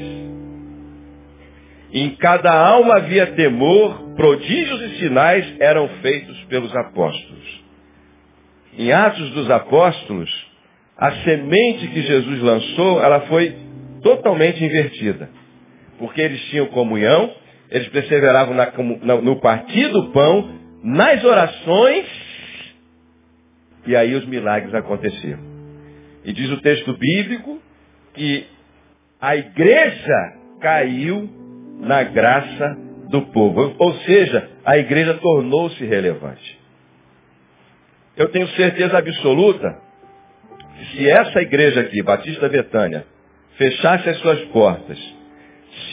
Em 1.93 2.11
cada 2.17 2.53
alma 2.53 2.97
havia 2.97 3.29
temor, 3.29 4.15
prodígios 4.15 4.83
e 4.83 4.99
sinais 4.99 5.61
eram 5.61 5.89
feitos 6.01 6.45
pelos 6.45 6.75
apóstolos. 6.75 7.65
Em 8.79 8.93
Atos 8.93 9.31
dos 9.31 9.51
Apóstolos, 9.51 10.31
a 10.97 11.11
semente 11.23 11.89
que 11.89 12.03
Jesus 12.03 12.43
lançou, 12.43 13.03
ela 13.03 13.21
foi 13.23 13.57
totalmente 14.03 14.63
invertida. 14.63 15.31
Porque 15.99 16.21
eles 16.21 16.41
tinham 16.47 16.67
comunhão, 16.67 17.33
eles 17.71 17.89
perseveravam 17.89 18.55
na, 18.55 18.71
no 19.23 19.41
partir 19.41 19.89
do 19.89 20.11
pão, 20.13 20.51
nas 20.83 21.25
orações 21.25 22.07
e 23.87 23.95
aí 23.95 24.15
os 24.15 24.27
milagres 24.27 24.75
aconteceram. 24.75 25.39
E 26.25 26.33
diz 26.33 26.51
o 26.51 26.61
texto 26.61 26.93
bíblico 26.95 27.61
que 28.15 28.47
a 29.21 29.37
igreja 29.37 30.35
caiu 30.61 31.31
na 31.79 32.03
graça 32.03 32.77
do 33.09 33.23
povo. 33.27 33.75
Ou 33.79 33.95
seja, 34.01 34.51
a 34.65 34.77
igreja 34.77 35.15
tornou-se 35.15 35.85
relevante. 35.85 36.59
Eu 38.17 38.29
tenho 38.31 38.49
certeza 38.49 38.99
absoluta 38.99 39.79
que 40.77 40.97
se 40.97 41.09
essa 41.09 41.41
igreja 41.41 41.81
aqui, 41.83 42.03
Batista 42.03 42.49
Betânia, 42.49 43.07
fechasse 43.57 44.09
as 44.09 44.19
suas 44.19 44.41
portas, 44.47 44.99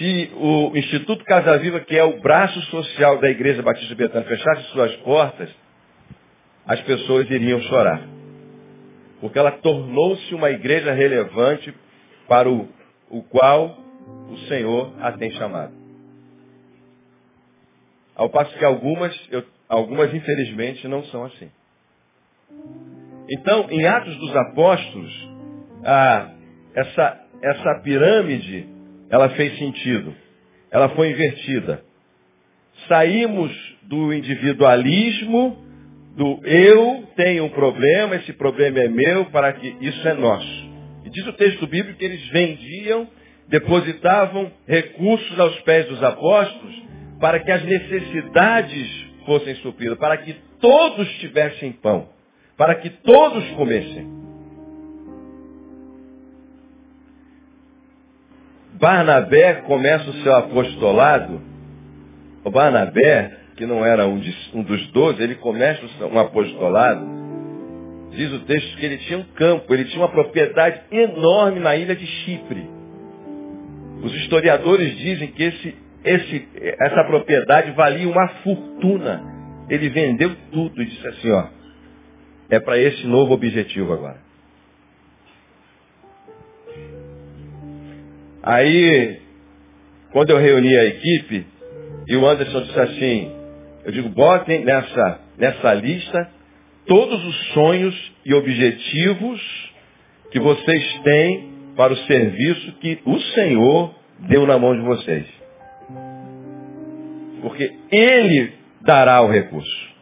se 0.03 0.31
o 0.35 0.75
Instituto 0.75 1.23
Casa 1.23 1.57
Viva, 1.59 1.79
que 1.79 1.95
é 1.95 2.03
o 2.03 2.19
braço 2.19 2.59
social 2.63 3.19
da 3.19 3.29
Igreja 3.29 3.61
Batista 3.61 3.95
Betânia, 3.95 4.27
fechasse 4.27 4.63
suas 4.71 4.93
portas, 4.97 5.49
as 6.65 6.81
pessoas 6.81 7.29
iriam 7.29 7.61
chorar. 7.61 8.05
Porque 9.21 9.39
ela 9.39 9.51
tornou-se 9.51 10.35
uma 10.35 10.51
igreja 10.51 10.91
relevante 10.91 11.73
para 12.27 12.49
o, 12.49 12.67
o 13.09 13.23
qual 13.23 13.77
o 14.29 14.37
Senhor 14.49 14.93
a 14.99 15.13
tem 15.13 15.31
chamado. 15.31 15.71
Ao 18.13 18.29
passo 18.29 18.57
que 18.57 18.65
algumas, 18.65 19.17
eu, 19.31 19.45
algumas 19.69 20.13
infelizmente 20.13 20.85
não 20.87 21.03
são 21.05 21.23
assim. 21.23 21.49
Então, 23.29 23.67
em 23.69 23.85
Atos 23.85 24.17
dos 24.17 24.35
Apóstolos, 24.35 25.29
essa, 26.75 27.21
essa 27.41 27.81
pirâmide, 27.81 28.72
ela 29.13 29.29
fez 29.29 29.55
sentido. 29.59 30.11
Ela 30.71 30.89
foi 30.89 31.11
invertida. 31.11 31.83
Saímos 32.87 33.51
do 33.83 34.11
individualismo, 34.11 35.63
do 36.17 36.39
eu 36.43 37.07
tenho 37.15 37.45
um 37.45 37.49
problema, 37.49 38.15
esse 38.15 38.33
problema 38.33 38.79
é 38.79 38.87
meu, 38.87 39.25
para 39.25 39.53
que 39.53 39.75
isso 39.81 40.07
é 40.07 40.15
nosso. 40.15 40.67
E 41.05 41.11
diz 41.11 41.27
o 41.27 41.33
texto 41.33 41.67
bíblico 41.67 41.99
que 41.99 42.05
eles 42.05 42.27
vendiam, 42.29 43.07
depositavam 43.47 44.51
recursos 44.67 45.39
aos 45.39 45.59
pés 45.61 45.85
dos 45.85 46.01
apóstolos, 46.01 46.81
para 47.19 47.39
que 47.39 47.51
as 47.51 47.63
necessidades 47.65 49.05
fossem 49.27 49.53
supridas, 49.57 49.99
para 49.99 50.17
que 50.17 50.35
todos 50.59 51.07
tivessem 51.19 51.71
pão, 51.71 52.09
para 52.57 52.73
que 52.73 52.89
todos 52.89 53.47
comessem. 53.51 54.22
Barnabé 58.83 59.53
começa 59.65 60.09
o 60.09 60.13
seu 60.15 60.35
apostolado. 60.35 61.41
O 62.43 62.51
Barnabé, 62.51 63.31
que 63.55 63.65
não 63.65 63.85
era 63.85 64.05
um, 64.05 64.19
de, 64.19 64.35
um 64.53 64.61
dos 64.61 64.91
doze, 64.91 65.23
ele 65.23 65.35
começa 65.35 65.81
um 66.05 66.19
apostolado. 66.19 67.05
Diz 68.11 68.29
o 68.33 68.39
texto 68.39 68.75
que 68.75 68.85
ele 68.85 68.97
tinha 68.97 69.19
um 69.19 69.23
campo, 69.35 69.73
ele 69.73 69.85
tinha 69.85 70.01
uma 70.01 70.09
propriedade 70.09 70.81
enorme 70.91 71.61
na 71.61 71.77
ilha 71.77 71.95
de 71.95 72.05
Chipre. 72.05 72.69
Os 74.03 74.13
historiadores 74.15 74.97
dizem 74.97 75.29
que 75.29 75.43
esse 75.43 75.75
esse, 76.03 76.45
essa 76.81 77.05
propriedade 77.05 77.71
valia 77.71 78.09
uma 78.09 78.27
fortuna. 78.43 79.23
Ele 79.69 79.87
vendeu 79.87 80.35
tudo 80.51 80.81
e 80.81 80.85
disse 80.85 81.07
assim, 81.07 81.31
ó, 81.31 81.45
é 82.49 82.59
para 82.59 82.77
esse 82.77 83.07
novo 83.07 83.33
objetivo 83.33 83.93
agora. 83.93 84.22
Aí, 88.43 89.21
quando 90.11 90.31
eu 90.31 90.37
reuni 90.37 90.77
a 90.77 90.85
equipe, 90.85 91.47
e 92.05 92.15
o 92.17 92.27
Anderson 92.27 92.61
disse 92.63 92.79
assim, 92.79 93.31
eu 93.85 93.91
digo, 93.93 94.09
botem 94.09 94.65
nessa, 94.65 95.19
nessa 95.37 95.73
lista 95.73 96.29
todos 96.85 97.25
os 97.25 97.53
sonhos 97.53 98.11
e 98.25 98.33
objetivos 98.33 99.41
que 100.29 100.39
vocês 100.39 101.01
têm 101.03 101.53
para 101.77 101.93
o 101.93 101.97
serviço 101.97 102.73
que 102.73 102.99
o 103.05 103.17
Senhor 103.19 103.95
deu 104.19 104.45
na 104.45 104.59
mão 104.59 104.75
de 104.75 104.81
vocês. 104.81 105.25
Porque 107.41 107.71
Ele 107.91 108.53
dará 108.81 109.21
o 109.21 109.29
recurso. 109.29 109.93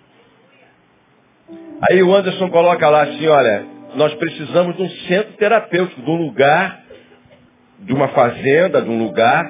Aí 1.90 2.02
o 2.02 2.16
Anderson 2.16 2.50
coloca 2.50 2.90
lá 2.90 3.04
assim, 3.04 3.28
olha, 3.28 3.66
nós 3.96 4.14
precisamos 4.16 4.76
de 4.76 4.84
um 4.84 4.90
centro 5.08 5.34
terapêutico, 5.34 6.02
de 6.02 6.10
um 6.10 6.16
lugar, 6.16 6.81
de 7.82 7.94
uma 7.94 8.10
fazenda, 8.10 8.82
de 8.82 8.89
um 8.89 8.98
lugar, 8.98 9.50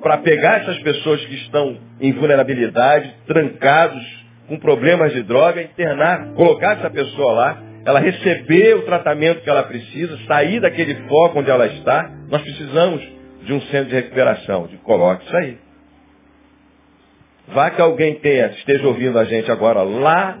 para 0.00 0.18
pegar 0.18 0.60
essas 0.60 0.78
pessoas 0.80 1.24
que 1.26 1.34
estão 1.34 1.78
em 2.00 2.12
vulnerabilidade, 2.12 3.14
trancados, 3.26 4.02
com 4.48 4.58
problemas 4.58 5.12
de 5.12 5.22
droga, 5.22 5.62
internar, 5.62 6.32
colocar 6.34 6.78
essa 6.78 6.90
pessoa 6.90 7.32
lá, 7.32 7.62
ela 7.84 8.00
receber 8.00 8.74
o 8.76 8.82
tratamento 8.82 9.42
que 9.42 9.48
ela 9.50 9.62
precisa, 9.62 10.18
sair 10.26 10.60
daquele 10.60 10.94
foco 11.08 11.38
onde 11.38 11.50
ela 11.50 11.66
está. 11.66 12.10
Nós 12.28 12.42
precisamos 12.42 13.00
de 13.42 13.52
um 13.52 13.60
centro 13.62 13.90
de 13.90 13.94
recuperação. 13.94 14.66
De 14.66 14.76
coloque 14.78 15.24
isso 15.24 15.36
aí. 15.36 15.58
Vá 17.48 17.70
que 17.70 17.80
alguém 17.80 18.14
tenha, 18.16 18.46
esteja 18.46 18.86
ouvindo 18.86 19.18
a 19.18 19.24
gente 19.24 19.50
agora 19.50 19.82
lá 19.82 20.38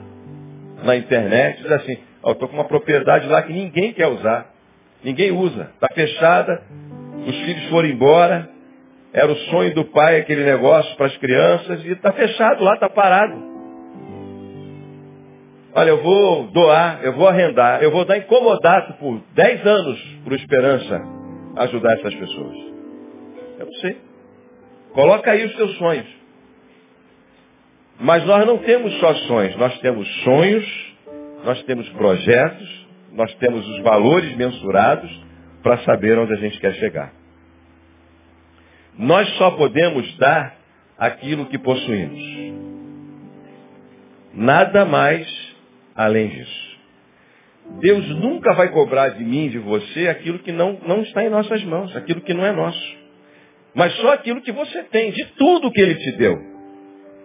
na 0.84 0.96
internet, 0.96 1.62
diz 1.62 1.72
assim, 1.72 1.98
oh, 2.22 2.32
estou 2.32 2.48
com 2.48 2.54
uma 2.54 2.64
propriedade 2.64 3.26
lá 3.26 3.42
que 3.42 3.52
ninguém 3.52 3.92
quer 3.92 4.06
usar. 4.06 4.50
Ninguém 5.02 5.32
usa. 5.32 5.70
Está 5.74 5.88
fechada, 5.94 6.62
os 7.26 7.36
filhos 7.36 7.68
foram 7.68 7.88
embora, 7.88 8.50
era 9.12 9.30
o 9.30 9.36
sonho 9.36 9.74
do 9.74 9.84
pai 9.86 10.20
aquele 10.20 10.44
negócio 10.44 10.96
para 10.96 11.06
as 11.06 11.16
crianças, 11.16 11.84
e 11.84 11.92
está 11.92 12.12
fechado 12.12 12.62
lá, 12.62 12.74
está 12.74 12.88
parado. 12.88 13.50
Olha, 15.74 15.90
eu 15.90 16.02
vou 16.02 16.44
doar, 16.48 17.00
eu 17.02 17.12
vou 17.12 17.28
arrendar, 17.28 17.82
eu 17.82 17.90
vou 17.90 18.04
dar 18.04 18.18
incomodado 18.18 18.94
por 18.94 19.20
10 19.34 19.66
anos 19.66 20.00
por 20.24 20.32
esperança 20.32 21.00
ajudar 21.56 21.92
essas 21.94 22.14
pessoas. 22.14 22.56
Eu 23.58 23.66
não 23.66 23.74
sei. 23.74 23.96
Coloca 24.92 25.30
aí 25.30 25.44
os 25.44 25.54
seus 25.56 25.76
sonhos. 25.76 26.06
Mas 28.00 28.24
nós 28.24 28.46
não 28.46 28.58
temos 28.58 28.98
só 28.98 29.14
sonhos, 29.14 29.54
nós 29.56 29.78
temos 29.80 30.08
sonhos, 30.24 30.94
nós 31.44 31.62
temos 31.64 31.88
projetos, 31.90 32.86
nós 33.12 33.32
temos 33.34 33.68
os 33.68 33.80
valores 33.82 34.34
mensurados 34.36 35.29
para 35.62 35.78
saber 35.78 36.18
onde 36.18 36.32
a 36.32 36.36
gente 36.36 36.58
quer 36.58 36.74
chegar. 36.74 37.12
Nós 38.96 39.28
só 39.36 39.52
podemos 39.52 40.16
dar 40.16 40.56
aquilo 40.98 41.46
que 41.46 41.58
possuímos. 41.58 42.20
Nada 44.34 44.84
mais 44.84 45.26
além 45.94 46.28
disso. 46.28 46.70
Deus 47.80 48.08
nunca 48.16 48.52
vai 48.54 48.68
cobrar 48.68 49.10
de 49.10 49.24
mim, 49.24 49.48
de 49.48 49.58
você, 49.58 50.08
aquilo 50.08 50.40
que 50.40 50.50
não, 50.50 50.78
não 50.86 51.02
está 51.02 51.22
em 51.24 51.30
nossas 51.30 51.62
mãos, 51.64 51.94
aquilo 51.94 52.20
que 52.20 52.34
não 52.34 52.44
é 52.44 52.52
nosso. 52.52 52.98
Mas 53.74 53.94
só 53.96 54.12
aquilo 54.12 54.42
que 54.42 54.50
você 54.50 54.82
tem, 54.84 55.12
de 55.12 55.24
tudo 55.36 55.70
que 55.70 55.80
Ele 55.80 55.94
te 55.94 56.12
deu 56.12 56.50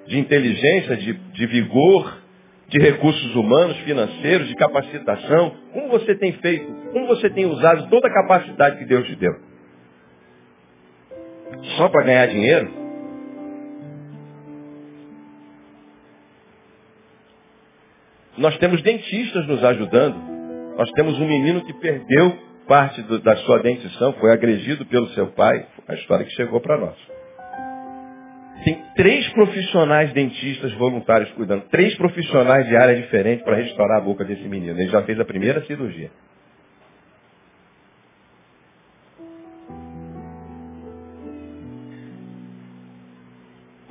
de 0.07 0.19
inteligência, 0.19 0.97
de, 0.97 1.13
de 1.13 1.47
vigor, 1.47 2.21
de 2.67 2.79
recursos 2.79 3.35
humanos, 3.35 3.77
financeiros, 3.77 4.47
de 4.47 4.55
capacitação. 4.55 5.55
Como 5.73 5.89
você 5.89 6.15
tem 6.15 6.33
feito? 6.33 6.65
Como 6.91 7.07
você 7.07 7.29
tem 7.29 7.45
usado 7.45 7.89
toda 7.89 8.07
a 8.07 8.13
capacidade 8.13 8.77
que 8.77 8.85
Deus 8.85 9.05
te 9.05 9.15
deu? 9.15 9.33
Só 11.77 11.89
para 11.89 12.03
ganhar 12.03 12.27
dinheiro? 12.27 12.85
Nós 18.37 18.57
temos 18.57 18.81
dentistas 18.81 19.47
nos 19.47 19.63
ajudando. 19.63 20.17
Nós 20.77 20.91
temos 20.91 21.19
um 21.19 21.27
menino 21.27 21.63
que 21.63 21.73
perdeu 21.73 22.37
parte 22.67 23.01
do, 23.03 23.19
da 23.19 23.37
sua 23.37 23.59
dentição, 23.59 24.13
foi 24.13 24.31
agredido 24.31 24.85
pelo 24.87 25.07
seu 25.09 25.27
pai. 25.27 25.65
A 25.87 25.93
história 25.93 26.25
que 26.25 26.31
chegou 26.31 26.59
para 26.59 26.77
nós. 26.77 26.95
Tem 28.63 28.81
três 28.95 29.27
profissionais 29.29 30.13
dentistas 30.13 30.71
voluntários 30.73 31.29
cuidando. 31.31 31.63
Três 31.69 31.95
profissionais 31.95 32.67
de 32.67 32.75
área 32.75 32.95
diferente 32.95 33.43
para 33.43 33.57
restaurar 33.57 33.97
a 33.97 34.01
boca 34.01 34.23
desse 34.23 34.47
menino. 34.47 34.79
Ele 34.79 34.89
já 34.89 35.03
fez 35.03 35.19
a 35.19 35.25
primeira 35.25 35.63
cirurgia. 35.65 36.09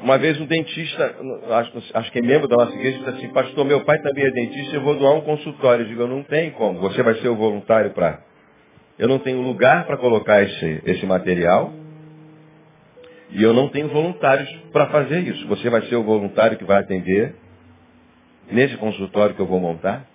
Uma 0.04 0.18
vez 0.18 0.38
um 0.38 0.44
dentista, 0.44 1.16
acho, 1.50 1.82
acho, 1.94 2.12
que 2.12 2.18
é 2.18 2.22
membro 2.22 2.46
da 2.46 2.56
nossa 2.56 2.74
igreja, 2.74 2.98
disse 2.98 3.10
assim, 3.10 3.28
pastor, 3.28 3.64
meu 3.64 3.80
pai 3.86 3.98
também 4.02 4.24
é 4.24 4.30
dentista, 4.30 4.76
eu 4.76 4.82
vou 4.82 4.96
doar 4.96 5.14
um 5.14 5.22
consultório. 5.22 5.84
Eu 5.84 5.88
digo, 5.88 6.06
não 6.06 6.22
tem 6.22 6.50
como, 6.50 6.78
você 6.78 7.02
vai 7.02 7.14
ser 7.14 7.28
o 7.28 7.34
voluntário 7.34 7.90
para... 7.92 8.20
Eu 8.98 9.08
não 9.08 9.18
tenho 9.18 9.40
lugar 9.40 9.86
para 9.86 9.96
colocar 9.96 10.42
esse, 10.42 10.82
esse 10.84 11.06
material, 11.06 11.72
e 13.34 13.42
eu 13.42 13.52
não 13.52 13.68
tenho 13.68 13.88
voluntários 13.88 14.48
para 14.72 14.86
fazer 14.86 15.20
isso. 15.20 15.46
Você 15.48 15.68
vai 15.68 15.82
ser 15.82 15.96
o 15.96 16.04
voluntário 16.04 16.56
que 16.56 16.64
vai 16.64 16.78
atender 16.78 17.34
nesse 18.50 18.76
consultório 18.76 19.34
que 19.34 19.40
eu 19.40 19.46
vou 19.46 19.58
montar. 19.58 20.06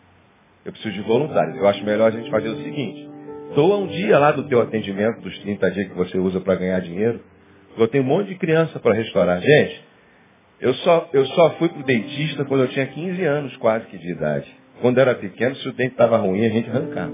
Eu 0.64 0.72
preciso 0.72 0.94
de 0.94 1.02
voluntários. 1.02 1.58
Eu 1.58 1.68
acho 1.68 1.84
melhor 1.84 2.08
a 2.08 2.16
gente 2.16 2.30
fazer 2.30 2.48
o 2.48 2.58
seguinte. 2.64 3.10
Doa 3.56 3.78
um 3.78 3.88
dia 3.88 4.18
lá 4.18 4.32
do 4.32 4.44
teu 4.44 4.62
atendimento, 4.62 5.22
dos 5.22 5.38
30 5.40 5.72
dias 5.72 5.88
que 5.90 5.96
você 5.96 6.18
usa 6.18 6.40
para 6.40 6.56
ganhar 6.56 6.80
dinheiro. 6.80 7.20
Eu 7.78 7.88
tenho 7.90 8.06
um 8.06 8.08
monte 8.08 8.30
de 8.30 8.36
criança 8.36 8.80
para 8.80 8.94
restaurar. 8.94 9.42
Gente, 9.42 9.84
eu 10.62 10.74
só, 10.76 11.10
eu 11.12 11.26
só 11.26 11.52
fui 11.52 11.68
para 11.68 11.82
o 11.82 11.84
dentista 11.84 12.46
quando 12.46 12.62
eu 12.62 12.68
tinha 12.70 12.86
15 12.86 13.24
anos 13.26 13.58
quase 13.58 13.86
que 13.88 13.98
de 13.98 14.12
idade. 14.12 14.48
Quando 14.82 14.98
era 14.98 15.14
pequeno, 15.16 15.56
se 15.58 15.68
o 15.68 15.74
dente 15.74 15.92
estava 15.92 16.18
ruim, 16.18 16.46
a 16.46 16.50
gente 16.50 16.70
arrancava. 16.70 17.12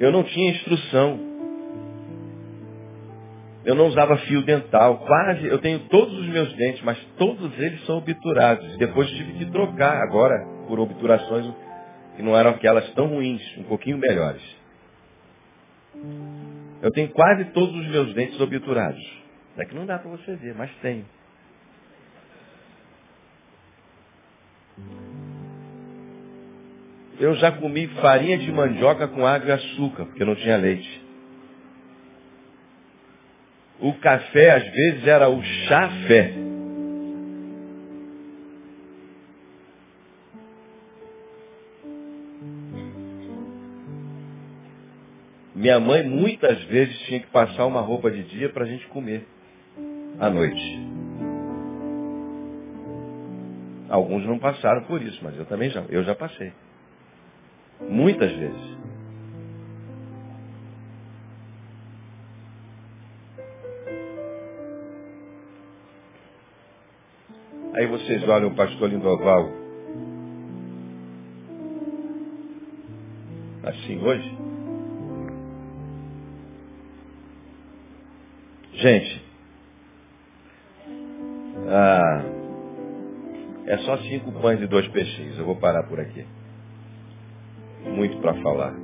Eu 0.00 0.10
não 0.10 0.24
tinha 0.24 0.50
instrução. 0.50 1.33
Eu 3.64 3.74
não 3.74 3.86
usava 3.86 4.16
fio 4.18 4.42
dental. 4.42 4.98
Quase, 5.06 5.46
eu 5.46 5.58
tenho 5.58 5.80
todos 5.88 6.18
os 6.18 6.26
meus 6.28 6.52
dentes, 6.54 6.82
mas 6.82 6.98
todos 7.16 7.58
eles 7.58 7.84
são 7.86 7.98
obturados. 7.98 8.76
Depois 8.76 9.08
tive 9.10 9.32
que 9.34 9.50
trocar 9.50 10.02
agora 10.02 10.34
por 10.68 10.78
obturações 10.78 11.46
que 12.16 12.22
não 12.22 12.36
eram 12.36 12.50
aquelas 12.50 12.88
tão 12.94 13.06
ruins, 13.06 13.42
um 13.58 13.64
pouquinho 13.64 13.98
melhores. 13.98 14.42
Eu 16.82 16.90
tenho 16.92 17.08
quase 17.08 17.46
todos 17.46 17.74
os 17.74 17.88
meus 17.88 18.12
dentes 18.14 18.38
obturados. 18.40 19.02
É 19.56 19.64
que 19.64 19.74
não 19.74 19.86
dá 19.86 19.98
para 19.98 20.10
você 20.10 20.36
ver, 20.36 20.54
mas 20.54 20.70
tenho. 20.82 21.06
Eu 27.18 27.34
já 27.36 27.52
comi 27.52 27.86
farinha 28.00 28.36
de 28.36 28.50
mandioca 28.50 29.06
com 29.06 29.24
água 29.24 29.48
e 29.48 29.52
açúcar, 29.52 30.04
porque 30.06 30.24
não 30.24 30.34
tinha 30.34 30.56
leite. 30.56 31.03
O 33.80 33.92
café, 33.94 34.50
às 34.50 34.64
vezes, 34.70 35.06
era 35.06 35.28
o 35.28 35.42
chá-fé. 35.42 36.44
Minha 45.54 45.80
mãe 45.80 46.02
muitas 46.06 46.62
vezes 46.64 46.98
tinha 47.06 47.20
que 47.20 47.28
passar 47.28 47.64
uma 47.66 47.80
roupa 47.80 48.10
de 48.10 48.22
dia 48.24 48.50
para 48.50 48.64
a 48.64 48.66
gente 48.66 48.86
comer 48.88 49.26
à 50.20 50.28
noite. 50.28 50.60
Alguns 53.88 54.26
não 54.26 54.38
passaram 54.38 54.82
por 54.84 55.00
isso, 55.00 55.18
mas 55.22 55.36
eu 55.38 55.46
também 55.46 55.70
já, 55.70 55.82
eu 55.88 56.02
já 56.04 56.14
passei. 56.14 56.52
Muitas 57.80 58.32
vezes. 58.32 58.73
Aí 67.84 67.90
vocês 67.90 68.26
olham 68.26 68.48
o 68.48 68.54
pastor 68.54 68.88
Lindoval 68.88 69.46
assim 73.62 74.02
hoje. 74.02 74.38
Gente, 78.72 79.22
ah, 81.68 82.24
é 83.66 83.76
só 83.80 83.98
cinco 83.98 84.32
pães 84.40 84.62
e 84.62 84.66
dois 84.66 84.88
peixinhos. 84.88 85.38
Eu 85.38 85.44
vou 85.44 85.56
parar 85.56 85.82
por 85.82 86.00
aqui. 86.00 86.24
Muito 87.82 88.16
para 88.22 88.32
falar. 88.40 88.74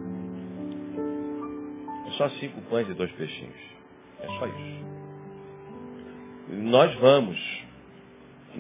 É 2.06 2.10
só 2.18 2.28
cinco 2.38 2.60
pães 2.68 2.86
e 2.86 2.92
dois 2.92 3.10
peixinhos. 3.12 3.56
É 4.20 4.26
só 4.26 4.46
isso. 4.46 4.84
Nós 6.50 6.94
vamos 6.96 7.69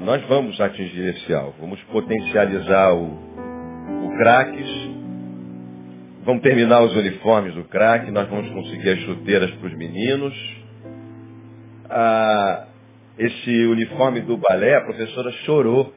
nós 0.00 0.22
vamos 0.26 0.58
atingir 0.58 1.14
esse 1.14 1.32
alvo. 1.34 1.54
Vamos 1.60 1.80
potencializar 1.84 2.94
o, 2.94 3.04
o 3.04 4.16
craques. 4.16 4.68
Vamos 6.24 6.42
terminar 6.42 6.82
os 6.82 6.96
uniformes 6.96 7.54
do 7.54 7.64
crack. 7.64 8.10
Nós 8.10 8.28
vamos 8.28 8.50
conseguir 8.50 8.90
as 8.90 9.00
chuteiras 9.00 9.50
para 9.52 9.66
os 9.66 9.76
meninos. 9.76 10.34
Ah, 11.88 12.66
esse 13.18 13.66
uniforme 13.66 14.22
do 14.22 14.38
balé, 14.38 14.76
a 14.76 14.80
professora 14.80 15.30
chorou 15.44 15.92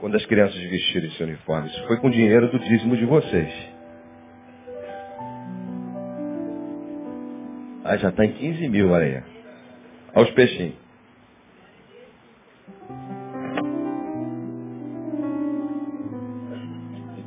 quando 0.00 0.16
as 0.16 0.24
crianças 0.24 0.58
vestiram 0.58 1.06
esse 1.06 1.22
uniforme. 1.22 1.68
Isso 1.68 1.86
foi 1.86 1.98
com 1.98 2.08
dinheiro 2.08 2.50
do 2.50 2.58
dízimo 2.58 2.96
de 2.96 3.04
vocês. 3.04 3.52
Ah, 7.84 7.96
já 7.98 8.08
está 8.08 8.24
em 8.24 8.32
15 8.32 8.68
mil, 8.70 8.90
olha 8.90 9.04
aí. 9.04 9.22
Olha 10.14 10.28
os 10.28 10.34
peixinhos. 10.34 10.85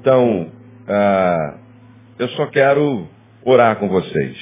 Então, 0.10 0.52
ah, 0.88 1.54
eu 2.18 2.28
só 2.30 2.48
quero 2.48 3.08
orar 3.46 3.76
com 3.76 3.88
vocês. 3.88 4.36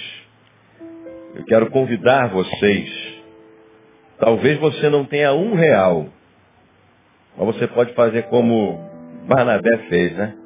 Eu 1.36 1.43
quero 1.43 1.69
convidar 1.71 2.30
vocês. 2.30 3.19
Talvez 4.17 4.58
você 4.60 4.89
não 4.89 5.03
tenha 5.03 5.34
um 5.34 5.56
real, 5.56 6.08
mas 7.38 7.47
você 7.47 7.67
pode 7.67 7.93
fazer 7.95 8.30
como 8.30 8.80
Barnabé 9.27 9.77
fez, 9.89 10.15
né? 10.15 10.38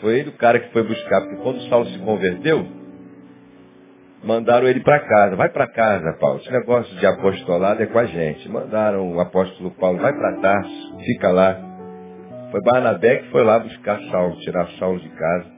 Foi 0.00 0.18
ele 0.18 0.30
o 0.30 0.36
cara 0.36 0.58
que 0.58 0.72
foi 0.72 0.82
buscar, 0.82 1.20
porque 1.20 1.36
quando 1.36 1.68
Saulo 1.68 1.86
se 1.86 1.98
converteu, 2.00 2.66
mandaram 4.24 4.66
ele 4.66 4.80
para 4.80 5.06
casa. 5.06 5.36
Vai 5.36 5.50
para 5.50 5.68
casa, 5.68 6.14
Paulo. 6.18 6.40
Esse 6.40 6.50
negócio 6.50 6.92
de 6.96 7.06
apostolado 7.06 7.80
é 7.80 7.86
com 7.86 7.98
a 8.00 8.06
gente. 8.06 8.48
Mandaram 8.48 9.14
o 9.14 9.20
apóstolo 9.20 9.70
Paulo, 9.70 10.00
vai 10.00 10.12
para 10.12 10.40
Tarso, 10.40 10.98
fica 11.04 11.30
lá. 11.30 11.71
Foi 12.52 12.60
Barnabé 12.60 13.16
que 13.16 13.30
foi 13.30 13.42
lá 13.42 13.58
buscar 13.58 13.98
Saulo, 14.10 14.38
tirar 14.40 14.68
Saulo 14.78 15.00
de 15.00 15.08
casa 15.08 15.50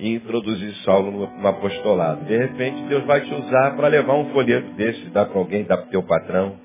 e 0.00 0.12
introduzir 0.12 0.74
Saulo 0.84 1.12
no, 1.12 1.40
no 1.40 1.48
apostolado. 1.48 2.24
De 2.24 2.36
repente, 2.36 2.82
Deus 2.88 3.04
vai 3.04 3.20
te 3.20 3.32
usar 3.32 3.76
para 3.76 3.86
levar 3.86 4.14
um 4.14 4.32
folheto 4.32 4.68
desse, 4.72 5.08
dar 5.10 5.26
para 5.26 5.38
alguém, 5.38 5.62
dar 5.62 5.76
para 5.76 5.86
o 5.86 5.90
teu 5.90 6.02
patrão. 6.02 6.56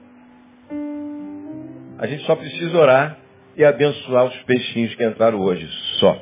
A 2.00 2.08
gente 2.08 2.26
só 2.26 2.36
precisa 2.36 2.76
orar 2.76 3.18
e 3.56 3.64
abençoar 3.64 4.26
os 4.26 4.36
peixinhos 4.44 4.96
que 4.96 5.06
entraram 5.06 5.40
hoje, 5.40 5.68
só. 6.00 6.20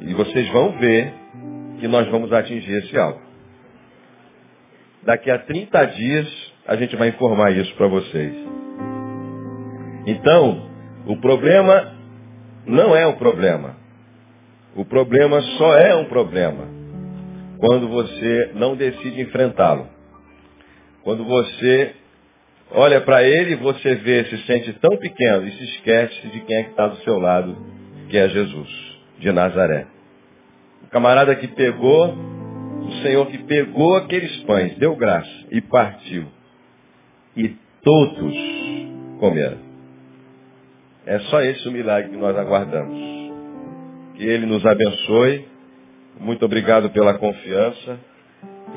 E 0.00 0.12
vocês 0.14 0.48
vão 0.48 0.72
ver 0.78 1.14
que 1.78 1.86
nós 1.86 2.08
vamos 2.08 2.32
atingir 2.32 2.72
esse 2.72 2.98
alvo. 2.98 3.20
Daqui 5.04 5.30
a 5.30 5.38
30 5.38 5.84
dias, 5.84 6.52
a 6.66 6.74
gente 6.74 6.96
vai 6.96 7.10
informar 7.10 7.52
isso 7.52 7.72
para 7.76 7.86
vocês. 7.86 8.34
Então, 10.06 10.67
o 11.08 11.16
problema 11.16 11.94
não 12.66 12.94
é 12.94 13.06
um 13.06 13.14
problema. 13.14 13.76
O 14.76 14.84
problema 14.84 15.40
só 15.40 15.74
é 15.74 15.96
um 15.96 16.04
problema 16.04 16.68
quando 17.58 17.88
você 17.88 18.52
não 18.54 18.76
decide 18.76 19.22
enfrentá-lo. 19.22 19.88
Quando 21.02 21.24
você 21.24 21.94
olha 22.70 23.00
para 23.00 23.24
ele, 23.24 23.56
você 23.56 23.94
vê, 23.94 24.26
se 24.26 24.36
sente 24.44 24.70
tão 24.74 24.98
pequeno 24.98 25.48
e 25.48 25.52
se 25.52 25.64
esquece 25.64 26.28
de 26.28 26.40
quem 26.40 26.56
é 26.56 26.62
que 26.64 26.70
está 26.70 26.86
do 26.86 26.98
seu 26.98 27.18
lado, 27.18 27.56
que 28.10 28.18
é 28.18 28.28
Jesus, 28.28 28.68
de 29.18 29.32
Nazaré. 29.32 29.86
O 30.84 30.88
camarada 30.88 31.34
que 31.36 31.48
pegou, 31.48 32.12
o 32.12 32.92
Senhor 33.02 33.26
que 33.28 33.38
pegou 33.44 33.96
aqueles 33.96 34.36
pães, 34.42 34.76
deu 34.76 34.94
graça 34.94 35.46
e 35.50 35.62
partiu. 35.62 36.26
E 37.34 37.56
todos 37.82 38.34
comeram. 39.18 39.67
É 41.08 41.20
só 41.20 41.40
esse 41.40 41.66
o 41.66 41.72
milagre 41.72 42.10
que 42.10 42.18
nós 42.18 42.36
aguardamos. 42.36 42.94
Que 44.14 44.24
Ele 44.24 44.44
nos 44.44 44.64
abençoe. 44.66 45.48
Muito 46.20 46.44
obrigado 46.44 46.90
pela 46.90 47.14
confiança. 47.14 47.98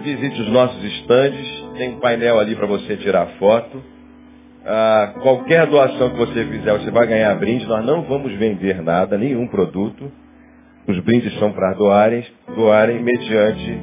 Visite 0.01 0.41
os 0.41 0.49
nossos 0.49 0.81
estandes. 0.81 1.45
Tem 1.77 1.89
um 1.89 1.99
painel 1.99 2.39
ali 2.39 2.55
para 2.55 2.67
você 2.67 2.95
tirar 2.95 3.25
foto. 3.37 3.83
Ah, 4.65 5.13
qualquer 5.21 5.67
doação 5.67 6.11
que 6.11 6.15
você 6.15 6.45
fizer, 6.45 6.71
você 6.71 6.89
vai 6.89 7.05
ganhar 7.05 7.35
brinde. 7.35 7.65
Nós 7.65 7.85
não 7.85 8.03
vamos 8.03 8.33
vender 8.37 8.81
nada, 8.81 9.17
nenhum 9.17 9.45
produto. 9.47 10.09
Os 10.87 10.97
brindes 10.99 11.37
são 11.37 11.51
para 11.51 11.73
doarem, 11.73 12.25
doarem 12.55 13.03
mediante 13.03 13.77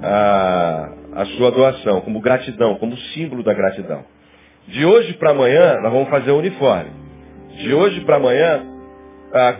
a, 0.00 0.88
a 1.16 1.24
sua 1.36 1.50
doação, 1.50 2.00
como 2.02 2.20
gratidão, 2.20 2.76
como 2.76 2.96
símbolo 3.12 3.42
da 3.42 3.52
gratidão. 3.52 4.04
De 4.68 4.84
hoje 4.84 5.14
para 5.14 5.32
amanhã, 5.32 5.80
nós 5.80 5.92
vamos 5.92 6.08
fazer 6.08 6.30
o 6.30 6.38
uniforme 6.38 7.01
de 7.56 7.74
hoje 7.74 8.00
para 8.02 8.16
amanhã, 8.16 8.62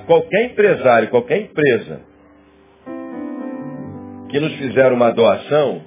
qualquer 0.06 0.46
empresário, 0.46 1.08
qualquer 1.08 1.42
empresa 1.42 2.00
que 4.28 4.40
nos 4.40 4.52
fizer 4.54 4.90
uma 4.92 5.10
doação 5.10 5.82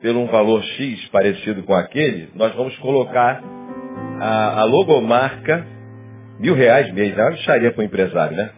pelo 0.00 0.20
um 0.20 0.26
valor 0.26 0.62
X 0.62 1.08
parecido 1.08 1.62
com 1.62 1.74
aquele, 1.74 2.30
nós 2.34 2.54
vamos 2.54 2.76
colocar 2.78 3.42
a, 4.20 4.60
a 4.60 4.64
logomarca, 4.64 5.66
mil 6.38 6.54
reais 6.54 6.92
mesmo, 6.92 7.20
é 7.20 7.24
uma 7.24 7.32
bicharia 7.32 7.72
para 7.72 7.80
o 7.80 7.84
empresário, 7.84 8.36
né? 8.36 8.50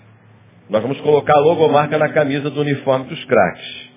Nós 0.69 0.83
vamos 0.83 1.01
colocar 1.01 1.35
a 1.35 1.41
logomarca 1.41 1.97
na 1.97 2.11
camisa 2.11 2.51
do 2.51 2.61
uniforme 2.61 3.07
dos 3.07 3.25
craques. 3.25 3.89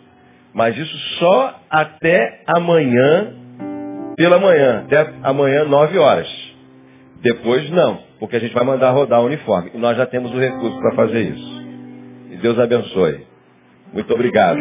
Mas 0.53 0.77
isso 0.77 0.97
só 1.19 1.59
até 1.69 2.41
amanhã, 2.47 3.33
pela 4.15 4.39
manhã, 4.39 4.83
até 4.85 5.13
amanhã, 5.23 5.65
nove 5.65 5.97
horas. 5.97 6.40
Depois 7.21 7.69
não, 7.69 8.03
porque 8.19 8.35
a 8.35 8.39
gente 8.39 8.53
vai 8.53 8.63
mandar 8.63 8.91
rodar 8.91 9.21
o 9.21 9.25
uniforme. 9.25 9.71
E 9.73 9.77
nós 9.77 9.97
já 9.97 10.05
temos 10.05 10.31
o 10.33 10.39
recurso 10.39 10.77
para 10.79 10.95
fazer 10.95 11.21
isso. 11.21 11.61
E 12.31 12.37
Deus 12.37 12.57
abençoe. 12.59 13.25
Muito 13.93 14.13
obrigado. 14.13 14.59